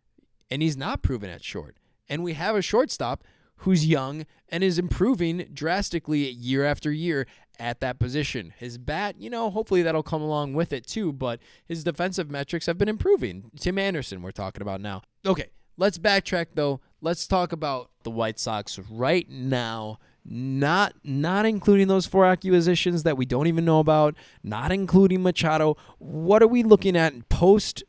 [0.50, 1.76] and he's not proven at short
[2.08, 3.24] and we have a shortstop
[3.60, 7.26] who's young and is improving drastically year after year
[7.58, 8.52] at that position.
[8.58, 12.66] His bat, you know, hopefully that'll come along with it too, but his defensive metrics
[12.66, 13.50] have been improving.
[13.58, 15.02] Tim Anderson, we're talking about now.
[15.24, 16.80] Okay, let's backtrack though.
[17.00, 19.98] Let's talk about the White Sox right now.
[20.28, 25.76] Not not including those four acquisitions that we don't even know about, not including Machado.
[25.98, 27.84] What are we looking at post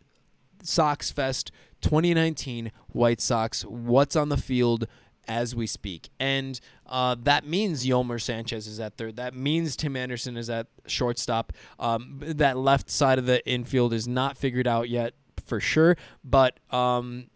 [0.62, 1.52] Sox Fest
[1.82, 3.64] 2019 White Sox.
[3.64, 4.88] What's on the field
[5.28, 6.10] as we speak?
[6.20, 9.16] And uh, that means Yolmer Sanchez is at third.
[9.18, 11.54] That means Tim Anderson is at shortstop.
[11.80, 15.14] Um, that left side of the infield is not figured out yet
[15.46, 15.98] for sure.
[16.24, 17.28] But um,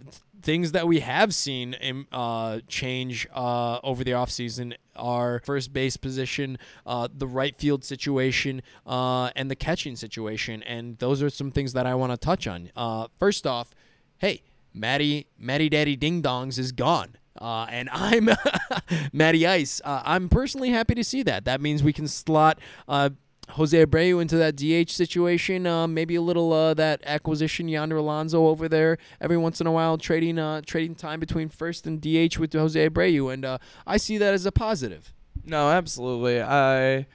[0.41, 1.75] things that we have seen
[2.11, 8.61] uh, change uh, over the offseason are first base position, uh, the right field situation,
[8.85, 10.61] uh, and the catching situation.
[10.63, 12.71] And those are some things that I want to touch on.
[12.75, 13.73] Uh, first off,
[14.21, 17.17] hey, Matty, Matty Daddy Ding Dongs is gone.
[17.39, 18.29] Uh, and I'm
[19.13, 19.81] Matty Ice.
[19.83, 21.43] Uh, I'm personally happy to see that.
[21.45, 23.09] That means we can slot uh,
[23.49, 25.65] Jose Abreu into that DH situation.
[25.65, 29.71] Uh, maybe a little uh, that acquisition Yonder Alonso over there every once in a
[29.71, 33.57] while, trading uh, trading time between first and DH with Jose Abreu, and uh,
[33.87, 35.13] I see that as a positive.
[35.43, 36.41] No, absolutely.
[36.43, 37.07] I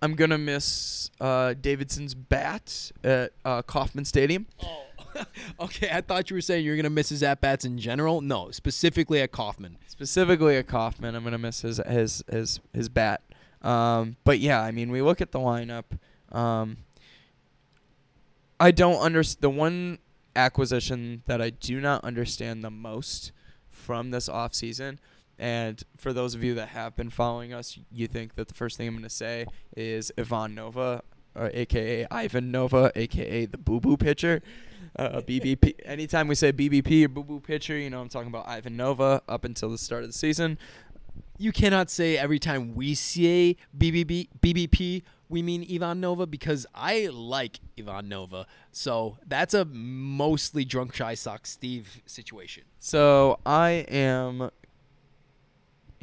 [0.00, 4.46] I'm gonna miss uh, Davidson's bat at uh, Kauffman Stadium.
[4.62, 4.82] Oh,
[5.60, 5.90] okay.
[5.92, 8.20] I thought you were saying you're gonna miss his at bats in general.
[8.20, 9.78] No, specifically at Kauffman.
[9.86, 13.22] Specifically at Kauffman, I'm gonna miss his his his his bat.
[13.62, 15.84] Um, but yeah, I mean, we look at the lineup.
[16.30, 16.78] Um,
[18.58, 19.98] I don't understand the one
[20.36, 23.32] acquisition that I do not understand the most
[23.68, 24.98] from this offseason.
[25.38, 28.76] And for those of you that have been following us, you think that the first
[28.76, 29.46] thing I'm going to say
[29.76, 31.02] is Ivan Nova,
[31.34, 34.42] or AKA Ivan Nova, AKA the Boo Boo pitcher.
[34.94, 35.74] Uh, BBP.
[35.84, 39.22] Anytime we say BBP or Boo Boo pitcher, you know I'm talking about Ivan Nova
[39.28, 40.58] up until the start of the season.
[41.38, 47.08] You cannot say every time we say BBB, BBP, we mean Ivan Nova because I
[47.10, 48.46] like Ivan Nova.
[48.70, 52.64] So that's a mostly drunk shy sock Steve situation.
[52.78, 54.50] So I am.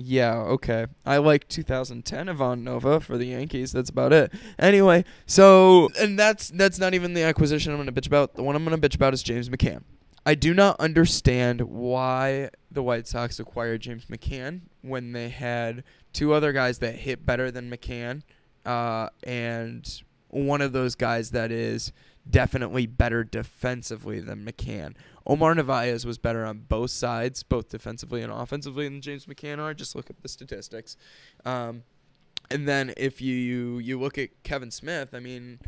[0.02, 0.88] Yeah, okay.
[1.06, 3.74] I like 2010 Ivan Nova for the Yankees.
[3.74, 4.32] That's about it.
[4.58, 8.36] Anyway, so and that's that's not even the acquisition I'm gonna bitch about.
[8.36, 9.84] The one I'm gonna bitch about is James McCann.
[10.26, 15.84] I do not understand why the White Sox acquired James McCann when they had
[16.14, 18.22] two other guys that hit better than McCann,
[18.66, 21.92] uh, and one of those guys that is
[22.30, 24.94] definitely better defensively than McCann.
[25.30, 29.76] Omar Narvaez was better on both sides, both defensively and offensively, than James McCann are.
[29.76, 30.98] Just look at the statistics.
[31.46, 31.84] Um,
[32.50, 35.60] and then if you, you you look at Kevan Smith, I mean,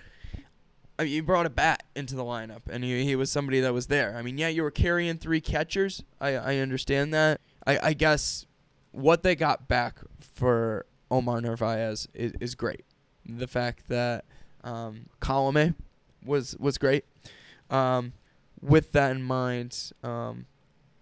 [0.97, 3.71] I mean, you brought a bat into the lineup, and he, he was somebody that
[3.71, 4.17] was there.
[4.17, 6.04] I mean, yeah, you were carrying three catchers.
[6.19, 7.39] I, I understand that.
[7.67, 8.47] I, I guess
[8.91, 12.84] what they got back for Omar Narvaez is, is great.
[13.26, 14.26] The fact that
[14.63, 15.76] um, Colome
[16.26, 17.06] was was great.
[17.69, 18.13] Um,
[18.62, 20.45] with that in mind, um,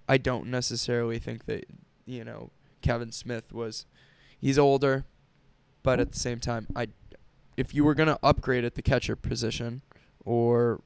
[0.08, 1.65] I don't necessarily think that
[2.06, 3.86] you know Kevan Smith was.
[4.39, 5.06] He's older,
[5.84, 6.88] but at the same time, I
[7.58, 9.82] if you were gonna upgrade at the catcher position
[10.24, 10.82] or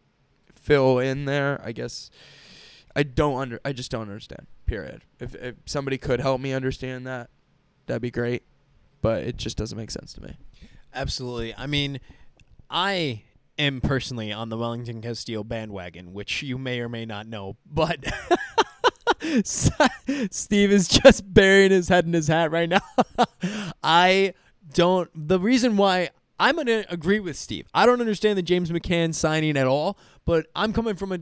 [0.54, 2.10] fill in there, I guess
[2.96, 4.48] I don't under I just don't understand.
[4.66, 5.04] Period.
[5.20, 7.30] If if somebody could help me understand that,
[7.86, 8.44] that'd be great.
[9.02, 10.38] But it just doesn't make sense to me.
[10.96, 11.54] Absolutely.
[11.56, 12.00] I mean,
[12.70, 13.24] I
[13.58, 18.04] am personally on the Wellington Castillo bandwagon, which you may or may not know, but
[19.44, 22.82] Steve is just burying his head in his hat right now.
[23.84, 24.34] I
[24.74, 25.10] don't.
[25.16, 27.68] The reason why I'm going to agree with Steve.
[27.74, 31.20] I don't understand the James McCann signing at all, but I'm coming from a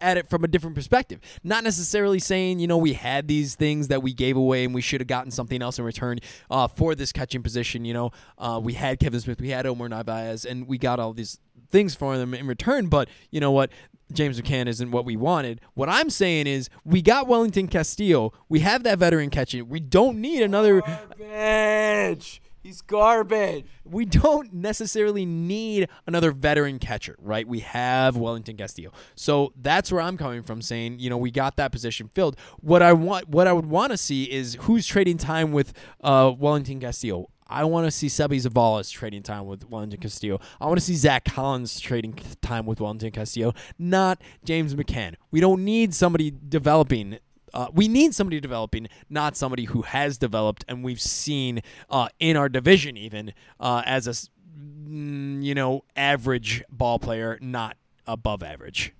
[0.00, 1.20] at it from a different perspective.
[1.42, 4.80] Not necessarily saying, you know, we had these things that we gave away and we
[4.80, 6.18] should have gotten something else in return
[6.50, 7.84] uh, for this catching position.
[7.84, 11.12] You know, uh, we had Kevan Smith, we had Omar Narvaez, and we got all
[11.12, 11.38] these
[11.70, 12.88] things for them in return.
[12.88, 13.70] But you know what?
[14.12, 15.60] James McCann isn't what we wanted.
[15.74, 18.32] What I'm saying is we got Wellington Castillo.
[18.48, 19.68] We have that veteran catching.
[19.68, 20.80] We don't need another.
[20.80, 22.40] Garbage.
[22.62, 23.66] He's garbage.
[23.84, 27.46] We don't necessarily need another veteran catcher, right?
[27.46, 28.90] We have Wellington Castillo.
[29.14, 32.38] So that's where I'm coming from saying, you know, we got that position filled.
[32.60, 36.32] What I want what I would want to see is who's trading time with uh,
[36.36, 37.30] Wellington Castillo.
[37.48, 40.40] I want to see Seby Zavala's trading time with Wellington Castillo.
[40.60, 45.14] I want to see Zack Collins trading time with Wellington Castillo, not James McCann.
[45.30, 47.18] We don't need somebody developing
[47.54, 52.36] uh, we need somebody developing, not somebody who has developed, and we've seen uh, in
[52.36, 58.92] our division even uh, as a mm, you know average ball player, not above average.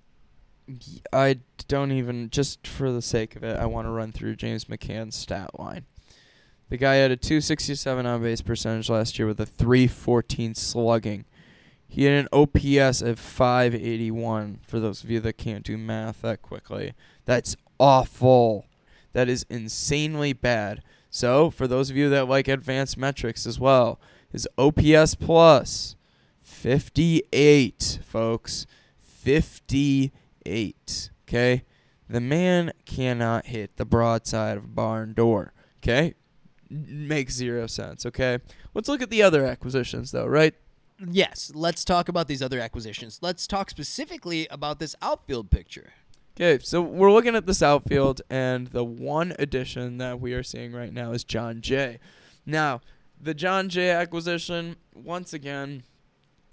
[1.11, 4.65] I don't even just for the sake of it, I want to run through James
[4.65, 5.85] McCann's stat line.
[6.69, 11.25] The guy had a 267 on base percentage last year with a 314 slugging.
[11.87, 16.43] He had an OPS of 581 for those of you that can't do math that
[16.43, 16.93] quickly.
[17.25, 18.67] That's awful.
[19.13, 20.83] That is insanely bad.
[21.09, 23.99] So, for those of you that like advanced metrics as well,
[24.31, 25.95] his OPS plus
[26.39, 28.67] 58, folks.
[28.99, 31.09] 58.
[31.27, 31.63] Okay?
[32.07, 35.53] The man cannot hit the broadside of a barn door.
[35.81, 36.13] Okay?
[36.69, 38.05] Makes zero sense.
[38.05, 38.39] Okay?
[38.73, 40.53] Let's look at the other acquisitions, though, right?
[41.07, 43.19] yes, let's talk about these other acquisitions.
[43.21, 45.93] Let's talk specifically about this outfield picture.
[46.35, 50.71] Okay, so we're looking at this outfield, and the one addition that we are seeing
[50.71, 51.99] right now is Jon Jay.
[52.45, 52.81] Now,
[53.19, 55.83] the Jon Jay acquisition, once again,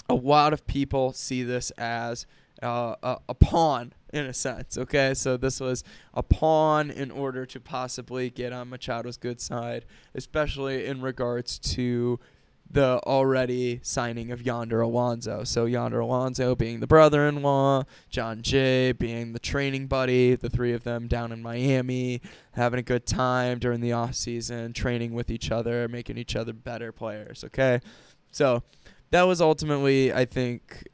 [0.09, 2.27] a lot of people see this as
[2.63, 4.79] uh, a, a pawn in a sense.
[4.79, 9.85] Okay, so this was a pawn in order to possibly get on Machado's good side,
[10.15, 12.19] especially in regards to
[12.69, 15.45] the already signing of Yonder Alonso.
[15.45, 20.83] So Yonder Alonso being the brother-in-law, Jon Jay being the training buddy, the three of
[20.83, 22.21] them down in Miami,
[22.53, 26.53] having a good time during the off season, training with each other, making each other
[26.53, 27.81] better players, okay?
[28.33, 28.65] So
[29.11, 30.89] that was ultimately I think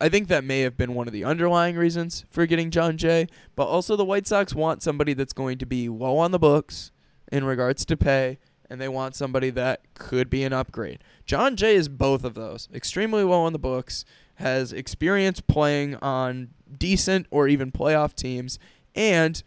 [0.00, 3.28] I think that may have been one of the underlying reasons for getting Jon Jay,
[3.54, 6.90] but also the White Sox want somebody that's going to be low on the books
[7.32, 11.02] in regards to pay and they want somebody that could be an upgrade.
[11.24, 12.68] Jon Jay is both of those.
[12.74, 14.04] Extremely low on the books,
[14.36, 18.58] has experience playing on decent or even playoff teams,
[18.94, 19.42] and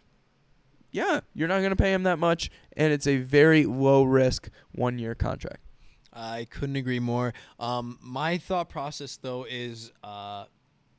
[0.90, 4.50] yeah, you're not going to pay him that much, and it's a very low risk
[4.72, 5.62] one year contract.
[6.12, 7.32] I couldn't agree more.
[7.58, 10.44] Um, my thought process though is uh,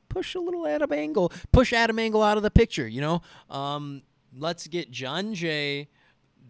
[0.08, 2.86] push a little Adam Engel, push Adam Engel out of the picture.
[2.86, 4.02] You know, um,
[4.36, 5.88] let's get Jon Jay,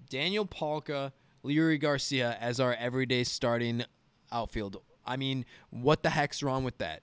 [0.08, 1.12] Daniel Palka,
[1.44, 3.84] Leury Garcia as our everyday starting
[4.30, 4.82] outfield.
[5.04, 7.02] I mean, what the heck's wrong with that?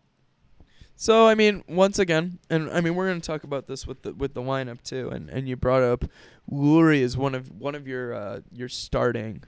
[0.96, 4.14] So I mean, once again, and I mean we're gonna talk about this with the
[4.14, 6.04] with the lineup too, and, and you brought up
[6.52, 9.44] Leury as one of one of your uh, your starting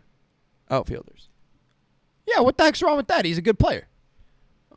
[0.69, 1.27] outfielders.
[2.33, 3.25] Yeah, what the heck's wrong with that?
[3.25, 3.87] He's a good player.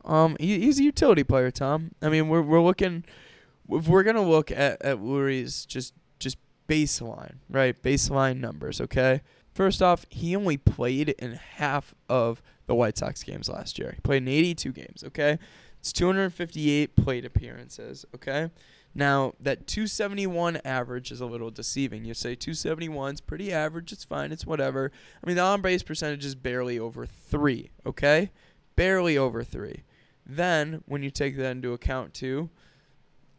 [0.03, 1.91] Um, he, he's a utility player, Tom.
[2.01, 3.03] I mean, we're we're looking,
[3.69, 6.37] if we're gonna look at at Leury's just just
[6.67, 7.81] baseline, right?
[7.81, 9.21] Baseline numbers, okay.
[9.53, 13.93] First off, he only played in half of the White Sox games last year.
[13.95, 15.39] He played in 82 games, okay?
[15.79, 18.49] It's 258 plate appearances, okay?
[18.97, 22.05] Now, that 271 average is a little deceiving.
[22.05, 24.89] You say 271 is pretty average, it's fine, it's whatever.
[25.21, 28.31] I mean, the on base percentage is barely over 3, okay?
[28.77, 29.83] Barely over 3.
[30.25, 32.49] Then, when you take that into account, too,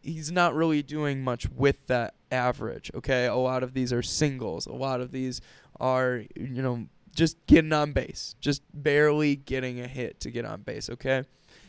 [0.03, 3.25] he's not really doing much with that average, okay?
[3.25, 5.41] A lot of these are singles, a lot of these
[5.79, 10.61] are, you know, just getting on base, just barely getting a hit to get on
[10.61, 11.23] base, okay?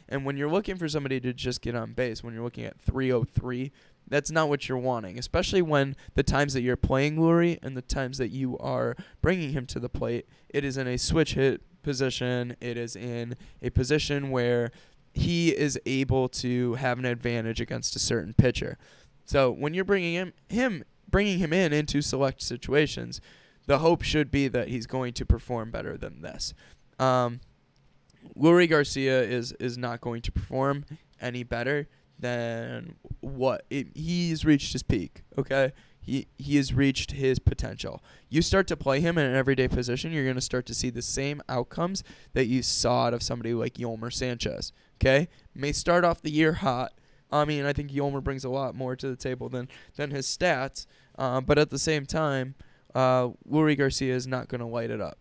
[0.08, 2.80] And when you're looking for somebody to just get on base, when you're looking at
[2.80, 3.70] 303,
[4.08, 7.82] that's not what you're wanting, especially when the times that you're playing Leury and the
[7.82, 11.62] times that you are bringing him to the plate, it is in a switch hit
[11.82, 12.56] position.
[12.60, 14.70] It is in a position where
[15.12, 18.78] he is able to have an advantage against a certain pitcher.
[19.24, 23.20] So when you're bringing him him bringing him in into select situations,
[23.66, 26.54] the hope should be that he's going to perform better than this.
[26.98, 27.40] Um,
[28.36, 30.84] Leury Garcia is is not going to perform
[31.20, 31.88] any better
[32.18, 35.22] than what it, he's reached his peak.
[35.36, 38.02] Okay, he he has reached his potential.
[38.28, 40.90] You start to play him in an everyday position, you're going to start to see
[40.90, 44.72] the same outcomes that you saw out of somebody like Yolmer Sanchez.
[44.96, 46.92] Okay, may start off the year hot.
[47.30, 50.26] I mean, I think Yolmer brings a lot more to the table than than his
[50.26, 50.86] stats,
[51.18, 52.54] uh, but at the same time,
[52.94, 55.18] uh, Garcia is not going to light it up.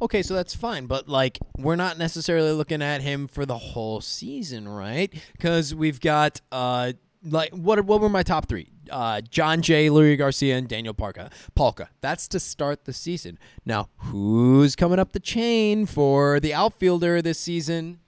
[0.00, 4.00] Okay, so that's fine, but like we're not necessarily looking at him for the whole
[4.00, 5.12] season, right?
[5.32, 6.92] Because we've got uh
[7.24, 8.68] like what what were my top three?
[8.90, 11.30] Uh, Jon Jay, Leury Garcia, and Daniel Parka.
[11.54, 11.88] Palka.
[12.00, 13.38] That's to start the season.
[13.66, 17.98] Now, who's coming up the chain for the outfielder this season?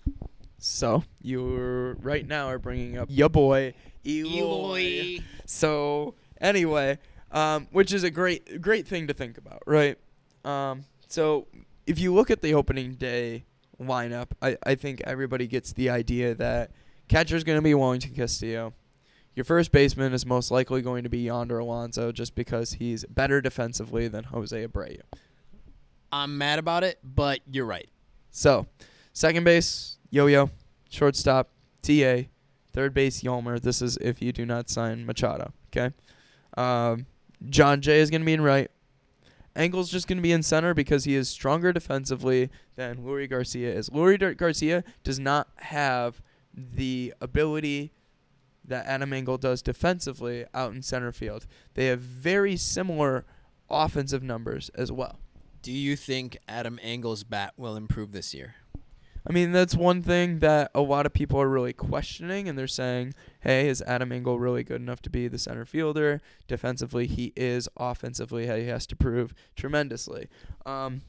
[0.58, 3.74] So you right now are bringing up your boy
[4.06, 4.38] Eloy.
[4.38, 5.18] Eloy.
[5.44, 6.98] So anyway,
[7.32, 9.98] um, which is a great great thing to think about, right?
[10.44, 11.48] Um, so
[11.90, 13.44] if you look at the opening day
[13.82, 16.70] lineup, I, I think everybody gets the idea that
[17.08, 18.74] catcher's going to be Wellington Castillo.
[19.34, 23.40] Your first baseman is most likely going to be Yonder Alonso just because he's better
[23.40, 25.00] defensively than Jose Abreu.
[26.12, 27.88] I'm mad about it, but you're right.
[28.30, 28.66] So,
[29.12, 30.48] second base, Yo Yo.
[30.90, 31.50] Shortstop,
[31.82, 32.22] TA.
[32.72, 33.60] Third base, Yolmer.
[33.60, 35.52] This is if you do not sign Machado.
[35.74, 35.92] Okay.
[36.56, 37.06] Um,
[37.48, 38.70] Jon Jay is going to be in right.
[39.56, 43.72] Engel's just going to be in center because he is stronger defensively than Leury Garcia
[43.72, 43.88] is.
[43.88, 46.22] Dar- Garcia does not have
[46.54, 47.92] the ability
[48.64, 51.46] that Adam Engel does defensively out in center field.
[51.74, 53.24] They have very similar
[53.68, 55.18] offensive numbers as well.
[55.62, 58.54] Do you think Adam Engel's bat will improve this year?
[59.28, 62.66] I mean, that's one thing that a lot of people are really questioning, and they're
[62.66, 66.20] saying, hey, is Adam Engel really good enough to be the center fielder?
[66.48, 67.68] Defensively, he is.
[67.76, 70.28] Offensively, he has to prove tremendously.
[70.64, 71.02] Um,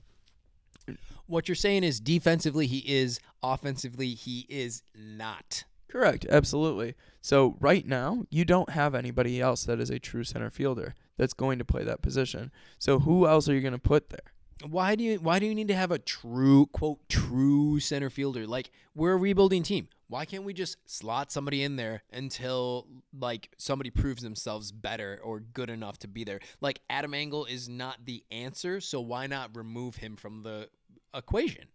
[1.27, 5.63] What you're saying is defensively he is, offensively he is not.
[5.87, 6.95] Correct, absolutely.
[7.21, 11.33] So right now, you don't have anybody else that is a true center fielder that's
[11.33, 12.51] going to play that position.
[12.79, 14.33] So who else are you going to put there?
[14.67, 18.45] Why do you why do you need to have a true quote true center fielder?
[18.47, 19.87] Like we're a rebuilding team.
[20.07, 22.87] Why can't we just slot somebody in there until
[23.17, 26.39] like somebody proves themselves better or good enough to be there?
[26.59, 30.67] Like Adam Engel is not the answer, so why not remove him from the
[31.15, 31.65] equation?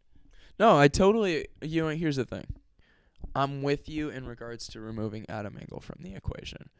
[0.58, 1.48] No, I totally.
[1.62, 2.46] You know, here's the thing.
[3.34, 6.70] I'm with you in regards to removing Adam Engel from the equation.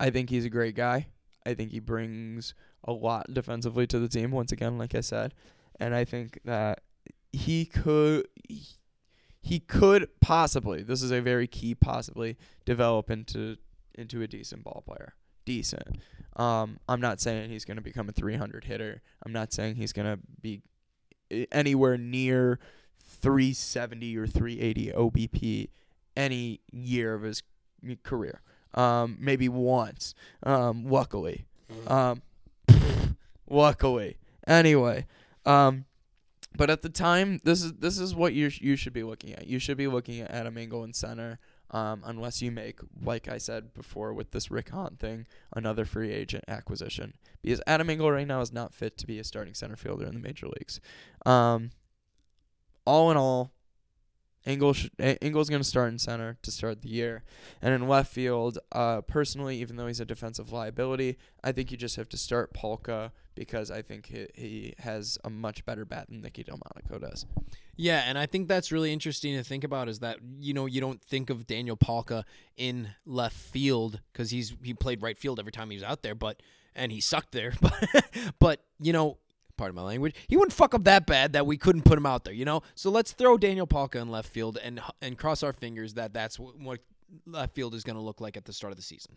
[0.00, 1.08] I think he's a great guy.
[1.48, 4.30] I think he brings a lot defensively to the team.
[4.30, 5.34] Once again, like I said,
[5.80, 6.82] and I think that
[7.32, 8.28] he could.
[9.40, 10.82] He could possibly.
[10.82, 11.74] This is a very key.
[11.74, 12.36] Possibly
[12.66, 13.56] develop into
[13.94, 15.14] into a decent ball player.
[15.46, 15.96] Decent.
[16.36, 19.00] Um, I'm not saying he's going to become a 300 hitter.
[19.24, 20.60] I'm not saying he's going to be
[21.50, 22.58] anywhere near
[23.02, 25.68] 370 or 380 OBP
[26.16, 27.42] any year of his
[28.02, 28.42] career.
[28.74, 30.14] Um, maybe once.
[30.42, 31.46] Um, luckily.
[31.86, 32.22] Um,
[33.48, 34.18] luckily.
[34.46, 35.06] Anyway,
[35.44, 35.84] um,
[36.56, 39.34] but at the time, this is this is what you sh- you should be looking
[39.34, 39.46] at.
[39.46, 41.38] You should be looking at Adam Engel in center.
[41.70, 46.10] Um, unless you make, like I said before with this Rick Hahn thing, another free
[46.10, 47.12] agent acquisition.
[47.42, 50.14] Because Adam Engel right now is not fit to be a starting center fielder in
[50.14, 50.80] the major leagues.
[51.26, 51.70] Um,
[52.86, 53.52] all in all,
[54.46, 57.22] Engel sh- Engel's going to start in center to start the year,
[57.60, 58.58] and in left field.
[58.72, 62.54] Uh, personally, even though he's a defensive liability, I think you just have to start
[62.54, 67.26] Palka because I think he, he has a much better bat than Nicky Delmonico does.
[67.76, 70.80] Yeah, and I think that's really interesting to think about is that you know you
[70.80, 72.24] don't think of Daniel Palka
[72.56, 76.14] in left field because he's he played right field every time he was out there,
[76.14, 76.42] but
[76.74, 79.18] and he sucked there, but but you know
[79.58, 82.24] pardon my language, he wouldn't fuck up that bad that we couldn't put him out
[82.24, 82.62] there, you know?
[82.74, 86.38] So let's throw Daniel Palka in left field and and cross our fingers that that's
[86.38, 86.80] what, what
[87.26, 89.16] left field is going to look like at the start of the season.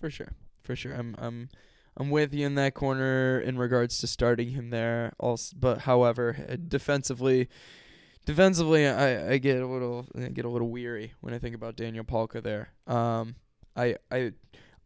[0.00, 0.32] For sure.
[0.62, 0.94] For sure.
[0.94, 1.48] I'm I'm
[1.96, 5.12] I'm with you in that corner in regards to starting him there.
[5.18, 7.48] Also, but however, defensively
[8.24, 11.76] defensively I, I get a little I get a little weary when I think about
[11.76, 12.70] Daniel Palka there.
[12.86, 13.36] Um
[13.76, 14.32] I I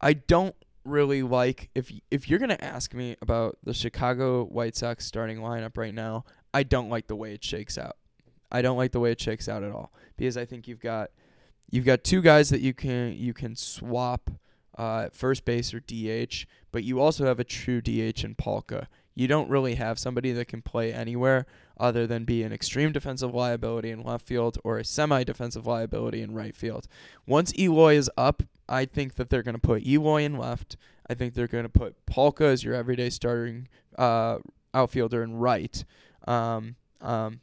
[0.01, 0.55] I don't
[0.85, 5.77] really like if if you're gonna ask me about the Chicago White Sox starting lineup
[5.77, 7.97] right now, I don't like the way it shakes out.
[8.51, 11.11] I don't like the way it shakes out at all because I think you've got
[11.71, 14.31] you've got two guys that you can you can swap
[14.79, 18.87] uh, at first base or DH, but you also have a true DH in Palka.
[19.15, 21.47] You don't really have somebody that can play anywhere
[21.79, 26.23] other than be an extreme defensive liability in left field or a semi defensive liability
[26.23, 26.89] in right field.
[27.27, 28.43] Once Eloy is up,
[28.73, 30.77] I think that they're going to put Eloy in left.
[31.09, 33.69] I think they're going to put Palka as your everyday starting
[33.99, 34.39] uh,
[34.73, 35.85] outfielder in right.
[36.27, 37.41] Um, um,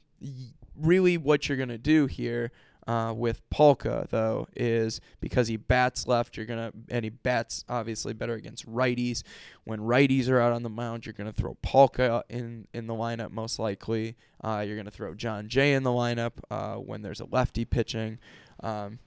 [0.75, 2.51] really, what you're going to do here
[2.89, 8.13] uh, with Palka though is because he bats left, you're gonna and he bats obviously
[8.13, 9.21] better against righties.
[9.63, 13.29] When righties are out on the mound, you're gonna throw Palka in in the lineup
[13.29, 14.15] most likely.
[14.43, 18.17] Uh, you're gonna throw Jon Jay in the lineup uh, when there's a lefty pitching.
[18.61, 18.97] Um,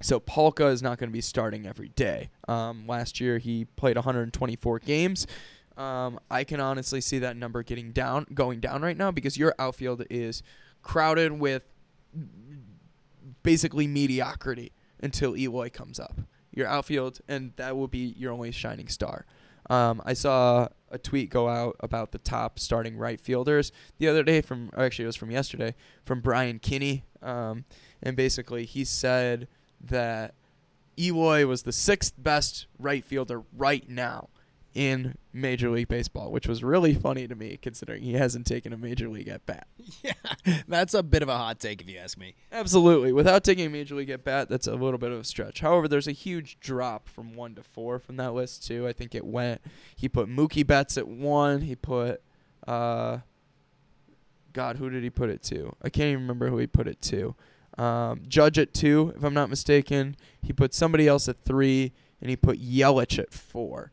[0.00, 2.30] so Palka is not going to be starting every day.
[2.48, 5.26] Um, last year he played 124 games.
[5.76, 9.54] Um, I can honestly see that number getting down, going down right now because your
[9.58, 10.42] outfield is
[10.82, 11.62] crowded with
[13.42, 14.72] basically mediocrity
[15.02, 16.20] until Eloy comes up.
[16.52, 19.24] Your outfield, and that will be your only shining star.
[19.70, 24.24] Um, I saw a tweet go out about the top starting right fielders the other
[24.24, 27.64] day from, actually it was from yesterday, from Brian Kinney, um,
[28.02, 29.46] and basically he said
[29.80, 30.34] that
[30.98, 34.28] Eloy was the sixth best right fielder right now
[34.74, 38.76] in Major League Baseball, which was really funny to me considering he hasn't taken a
[38.76, 39.66] Major League at bat.
[40.02, 40.12] Yeah,
[40.68, 42.34] that's a bit of a hot take if you ask me.
[42.52, 43.12] Absolutely.
[43.12, 45.60] Without taking a Major League at bat, that's a little bit of a stretch.
[45.60, 48.86] However, there's a huge drop from one to four from that list, too.
[48.86, 49.60] I think it went,
[49.96, 51.62] he put Mookie Betts at one.
[51.62, 52.22] He put,
[52.66, 53.18] uh,
[54.52, 55.74] God, who did he put it to?
[55.82, 57.34] I can't even remember who he put it to.
[57.80, 60.14] Um, Judge at two, if I'm not mistaken.
[60.42, 63.90] He put somebody else at three, and he put Yelich at four.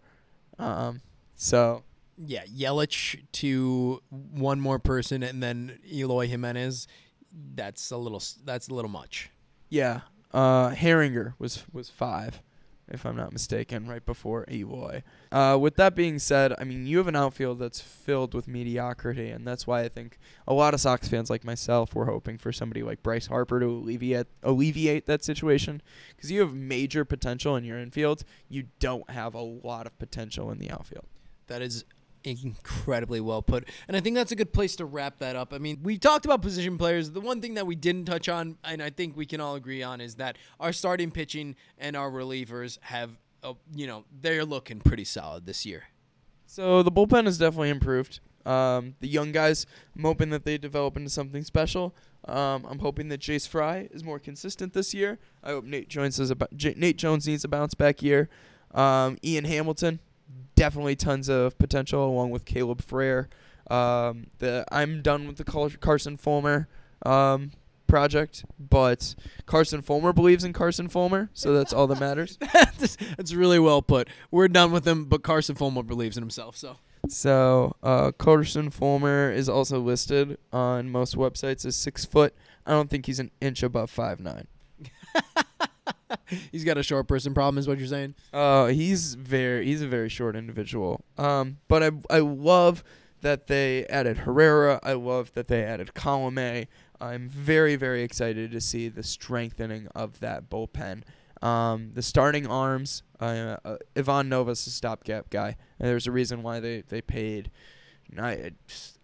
[0.59, 1.01] Um,
[1.35, 1.83] so
[2.17, 6.87] yeah, Yelich to one more person, and then Eloy Jimenez.
[7.31, 8.21] That's a little.
[8.43, 9.29] That's a little much.
[9.69, 10.01] Yeah.
[10.33, 12.41] Uh, Haringer was was five,
[12.89, 15.03] if I'm not mistaken, right before Eloy.
[15.31, 19.29] Uh, with that being said, I mean you have an outfield that's filled with mediocrity,
[19.29, 20.17] and that's why I think
[20.47, 23.65] a lot of Sox fans like myself were hoping for somebody like Bryce Harper to
[23.65, 25.81] alleviate alleviate that situation,
[26.15, 28.23] because you have major potential in your infield.
[28.49, 31.05] You don't have a lot of potential in the outfield.
[31.47, 31.85] That is
[32.27, 33.67] incredibly well put.
[33.87, 35.53] And I think that's a good place to wrap that up.
[35.53, 37.11] I mean, we talked about position players.
[37.11, 39.83] The one thing that we didn't touch on, and I think we can all agree
[39.83, 43.11] on, is that our starting pitching and our relievers have,
[43.43, 45.85] uh, you know, they're looking pretty solid this year.
[46.45, 48.19] So the bullpen has definitely improved.
[48.45, 49.65] Um, the young guys,
[49.95, 51.93] I'm hoping that they develop into something special.
[52.25, 55.19] Um, I'm hoping that Jace Fry is more consistent this year.
[55.43, 58.29] I hope Nate Jones is about Nate Jones needs a bounce back year.
[58.73, 59.99] Um, Ian Hamilton,
[60.57, 63.27] definitely tons of potential, along with Caleb Frare.
[63.71, 66.67] Um, the I'm done with the Carson Fulmer
[67.05, 67.51] um,
[67.85, 72.37] project, but Carson Fulmer believes in Carson Fulmer, so that's all that matters.
[72.53, 74.09] that's, that's really well put.
[74.31, 76.77] We're done with him, but Carson Fulmer believes in himself, so.
[77.07, 82.33] So uh, Carson Fulmer is also listed on most websites as six foot.
[82.65, 84.47] I don't think he's an inch above five nine.
[86.51, 88.15] he's got a short person problem, is what you're saying?
[88.33, 91.03] Uh, he's very he's a very short individual.
[91.17, 92.83] Um, but I I love
[93.21, 94.79] that they added Herrera.
[94.83, 96.67] I love that they added Colome.
[96.99, 101.03] I'm very very excited to see the strengthening of that bullpen.
[101.41, 106.41] Um, the starting arms, uh, uh, Ivan Nova's a stopgap guy, and there's a reason
[106.41, 107.51] why they they paid.
[108.17, 108.51] I,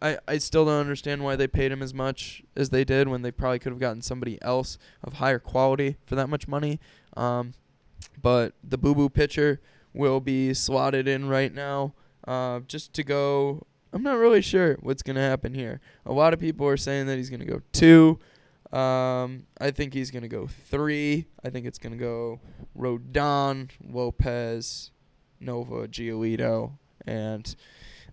[0.02, 3.22] I I still don't understand why they paid him as much as they did when
[3.22, 6.80] they probably could have gotten somebody else of higher quality for that much money.
[7.18, 7.54] Um,
[8.22, 9.60] but the Boo Boo pitcher
[9.94, 11.94] will be slotted in right now,
[12.28, 13.66] uh, just to go.
[13.92, 15.80] I'm not really sure what's gonna happen here.
[16.06, 18.20] A lot of people are saying that he's gonna go two.
[18.72, 21.28] Um, I think he's gonna go three.
[21.44, 22.40] I think it's gonna go
[22.76, 24.92] Rodon, Lopez,
[25.40, 26.72] Nova, Giolito,
[27.06, 27.56] and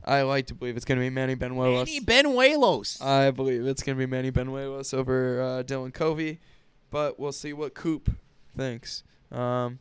[0.04, 1.86] I like to believe it's gonna be Manny Bañuelos.
[1.86, 3.02] Manny Bañuelos.
[3.02, 6.40] I believe it's gonna be Manny Bañuelos over uh, Dylan Covey,
[6.90, 8.10] but we'll see what Coop
[8.56, 9.02] thinks.
[9.30, 9.78] Um,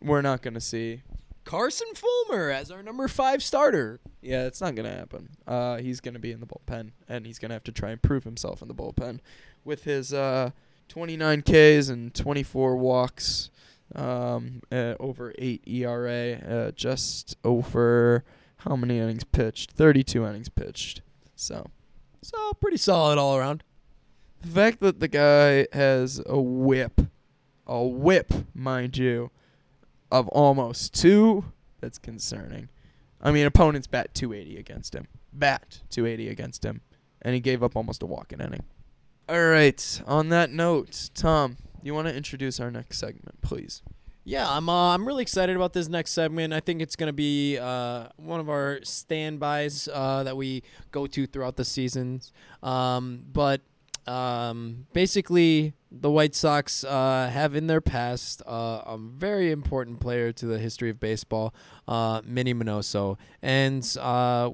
[0.00, 1.02] we're not gonna see
[1.44, 4.00] Carson Fulmer as our number five starter.
[4.20, 5.30] Yeah, it's not gonna happen.
[5.46, 8.24] Uh, he's gonna be in the bullpen, and he's gonna have to try and prove
[8.24, 9.18] himself in the bullpen
[9.64, 10.50] with his uh,
[10.88, 13.50] 29 Ks and 24 walks,
[13.94, 18.24] um, uh, over eight ERA, uh, just over
[18.64, 19.72] how many innings pitched?
[19.72, 21.02] 32 innings pitched.
[21.34, 21.70] So,
[22.22, 23.64] so pretty solid all around.
[24.40, 27.00] The fact that the guy has a whip,
[27.66, 29.30] a whip, mind you
[30.10, 31.44] of almost two,
[31.80, 32.68] that's concerning.
[33.20, 35.06] I mean, opponents bat 280 against him.
[35.32, 36.80] Bat 280 against him.
[37.22, 38.64] And he gave up almost a walk in inning.
[39.28, 40.02] All right.
[40.06, 43.82] On that note, Tom, you want to introduce our next segment, please?
[44.24, 44.68] Yeah, I'm.
[44.68, 46.52] Uh, I'm really excited about this next segment.
[46.52, 50.62] I think it's gonna be uh, one of our standbys uh, that we
[50.92, 52.32] go to throughout the seasons.
[52.62, 53.62] Um, but
[54.06, 60.30] um, basically, the White Sox uh, have in their past uh, a very important player
[60.32, 61.52] to the history of baseball,
[61.88, 63.18] uh, Minnie Minoso.
[63.42, 63.82] And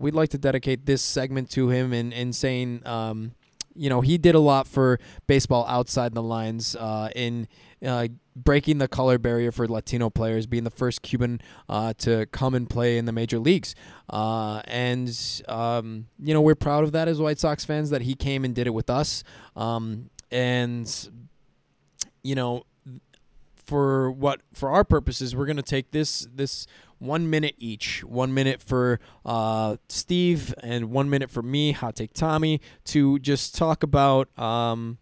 [0.00, 3.32] we'd like to dedicate this segment to him and, and saying, um,
[3.78, 7.46] you know, he did a lot for baseball outside the lines uh, in
[7.84, 12.54] uh, breaking the color barrier for Latino players, being the first Cuban uh, to come
[12.54, 13.74] and play in the major leagues.
[14.08, 18.14] Uh, and, um, you know, we're proud of that as White Sox fans that he
[18.14, 19.24] came and did it with us.
[19.56, 21.10] Um, and,
[22.22, 22.64] you know,
[23.68, 26.66] for what for our purposes, we're gonna take this this
[26.98, 32.12] one minute each, one minute for uh, Steve and one minute for me, Hot Take
[32.12, 34.98] Tommy, to just talk about um,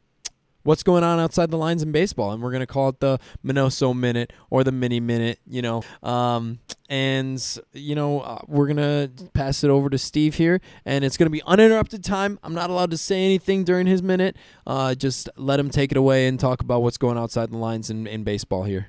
[0.67, 3.97] what's going on outside the lines in baseball, and we're gonna call it the Minoso
[3.97, 5.83] Minute or the Mini Minute, you know.
[6.03, 6.59] Um,
[6.89, 7.43] and
[7.73, 11.43] you know uh, we're gonna pass it over to Steve here, and it's gonna be
[11.47, 12.39] uninterrupted time.
[12.43, 14.37] I'm not allowed to say anything during his minute.
[14.67, 17.89] Uh, just let him take it away and talk about what's going outside the lines
[17.89, 18.89] in, in baseball here.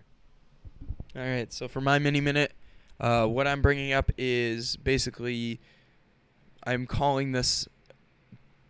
[1.16, 1.52] All right.
[1.52, 2.54] So for my mini minute,
[3.00, 5.60] uh, what I'm bringing up is basically
[6.64, 7.68] I'm calling this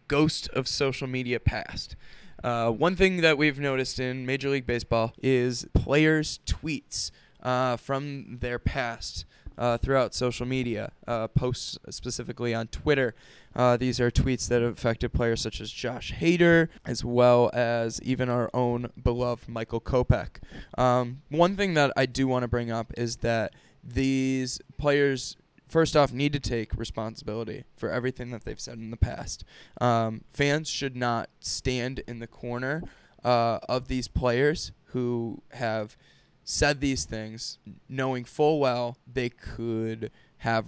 [0.08, 1.96] ghost of social media past.
[2.44, 7.12] Uh, one thing that we've noticed in Major League Baseball is players' tweets
[7.42, 9.26] uh, from their past
[9.58, 13.16] uh, throughout social media, uh, posts specifically on Twitter.
[13.56, 18.00] Uh, these are tweets that have affected players such as Josh Hader, as well as
[18.04, 20.38] even our own beloved Michael Kopech.
[20.78, 25.96] Um, one thing that I do want to bring up is that these players first
[25.96, 29.44] off, need to take responsibility for everything that they've said in the past.
[29.80, 32.84] Um, fans should not stand in the corner
[33.24, 35.98] uh, of these players who have
[36.44, 37.60] said these things,
[37.90, 40.66] knowing full well they could have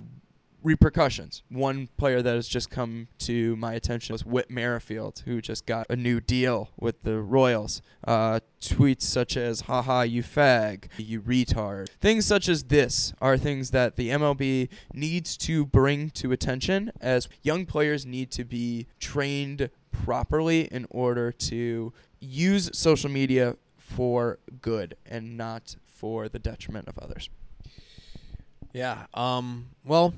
[0.63, 1.43] repercussions.
[1.49, 5.87] One player that has just come to my attention was Whit Merrifield, who just got
[5.89, 7.81] a new deal with the Royals.
[8.05, 13.71] Uh, tweets such as "haha you fag," "you retard," things such as this are things
[13.71, 19.69] that the MLB needs to bring to attention, as young players need to be trained
[19.91, 26.97] properly in order to use social media for good and not for the detriment of
[26.99, 27.29] others.
[28.73, 29.05] Yeah.
[29.13, 29.69] Um.
[29.83, 30.13] Well,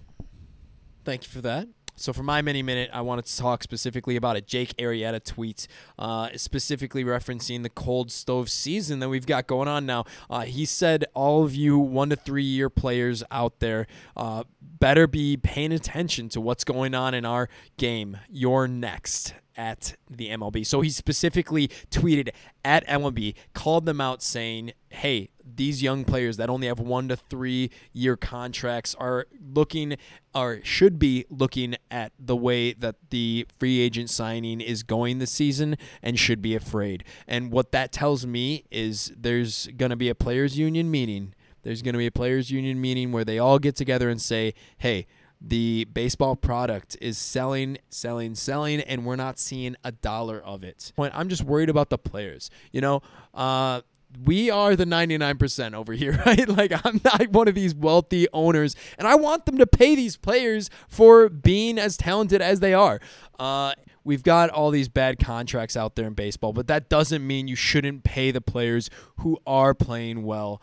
[1.03, 1.67] thank you for that.
[2.01, 5.67] So for my mini minute, I wanted to talk specifically about a Jake Arrieta tweet,
[5.99, 10.05] uh, specifically referencing the cold stove season that we've got going on now.
[10.29, 13.85] Uh, he said, "All of you one to three year players out there,
[14.17, 18.17] uh, better be paying attention to what's going on in our game.
[18.29, 20.65] You're next." At the MLB.
[20.65, 22.29] So he specifically tweeted
[22.63, 27.15] at MLB, called them out saying, hey, these young players that only have one to
[27.15, 29.97] three year contracts are looking
[30.33, 35.31] or should be looking at the way that the free agent signing is going this
[35.31, 37.03] season and should be afraid.
[37.27, 41.33] And what that tells me is there's going to be a players union meeting.
[41.63, 44.53] There's going to be a players union meeting where they all get together and say,
[44.77, 45.05] "Hey,
[45.41, 50.93] the baseball product is selling, selling, selling, and we're not seeing a dollar of it.
[50.97, 52.51] I'm just worried about the players.
[52.71, 53.01] You know,
[53.33, 53.81] uh,
[54.23, 56.47] we are the 99% over here, right?
[56.47, 60.17] Like, I'm not one of these wealthy owners, and I want them to pay these
[60.17, 62.99] players for being as talented as they are.
[63.39, 67.47] Uh, we've got all these bad contracts out there in baseball, but that doesn't mean
[67.47, 68.89] you shouldn't pay the players
[69.19, 70.61] who are playing well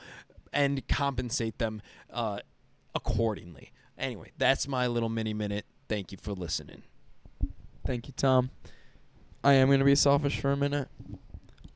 [0.52, 2.40] and compensate them uh,
[2.94, 3.72] accordingly.
[3.96, 5.66] Anyway, that's my little mini minute.
[5.88, 6.82] Thank you for listening.
[7.86, 8.50] Thank you, Tom.
[9.42, 10.88] I am gonna be selfish for a minute.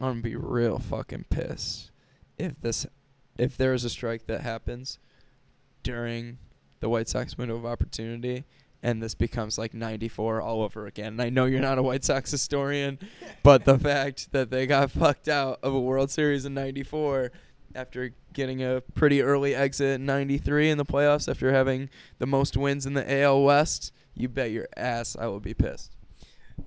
[0.03, 1.93] I'm gonna be real fucking pissed
[2.37, 2.87] if this
[3.39, 4.99] if there is a strike that happens
[5.85, 6.39] during
[6.81, 8.45] the White Sox window of opportunity
[8.83, 11.13] and this becomes like 94 all over again.
[11.13, 12.99] And I know you're not a White Sox historian,
[13.45, 17.31] but the fact that they got fucked out of a World Series in 94
[17.75, 21.89] after getting a pretty early exit in 93 in the playoffs after having
[22.19, 25.93] the most wins in the AL West, you bet your ass I will be pissed.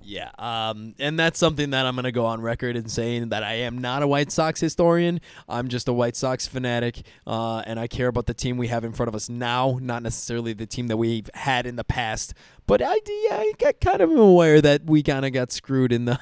[0.02, 3.42] Yeah, um, and that's something that I'm going to go on record and saying that
[3.42, 5.20] I am not a White Sox historian.
[5.48, 8.84] I'm just a White Sox fanatic, uh, and I care about the team we have
[8.84, 12.34] in front of us now, not necessarily the team that we've had in the past.
[12.66, 16.04] But I, yeah, I got kind of aware that we kind of got screwed in
[16.04, 16.20] the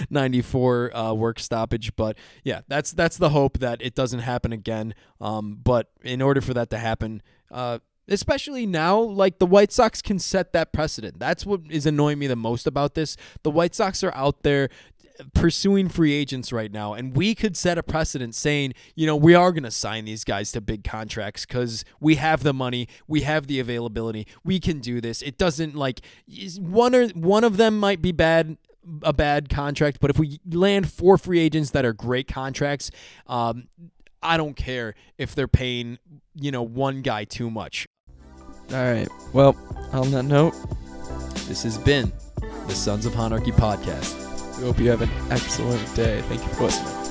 [0.10, 1.94] '94 uh, work stoppage.
[1.94, 4.94] But yeah, that's that's the hope that it doesn't happen again.
[5.20, 7.22] Um, but in order for that to happen,
[7.52, 7.78] uh,
[8.08, 11.18] especially now like the white sox can set that precedent.
[11.18, 13.16] That's what is annoying me the most about this.
[13.42, 14.68] The white sox are out there
[15.34, 19.34] pursuing free agents right now and we could set a precedent saying you know we
[19.34, 23.20] are going to sign these guys to big contracts cuz we have the money we
[23.20, 25.22] have the availability we can do this.
[25.22, 26.00] It doesn't like
[26.58, 28.56] one or one of them might be bad
[29.02, 32.90] a bad contract but if we land four free agents that are great contracts
[33.28, 33.68] um
[34.22, 35.98] I don't care if they're paying,
[36.34, 37.86] you know, one guy too much.
[38.72, 39.08] All right.
[39.32, 39.56] Well,
[39.92, 40.54] on that note,
[41.46, 42.12] this has been
[42.66, 44.18] the Sons of Hahnarchy podcast.
[44.58, 46.22] We hope you have an excellent day.
[46.22, 47.01] Thank you for listening.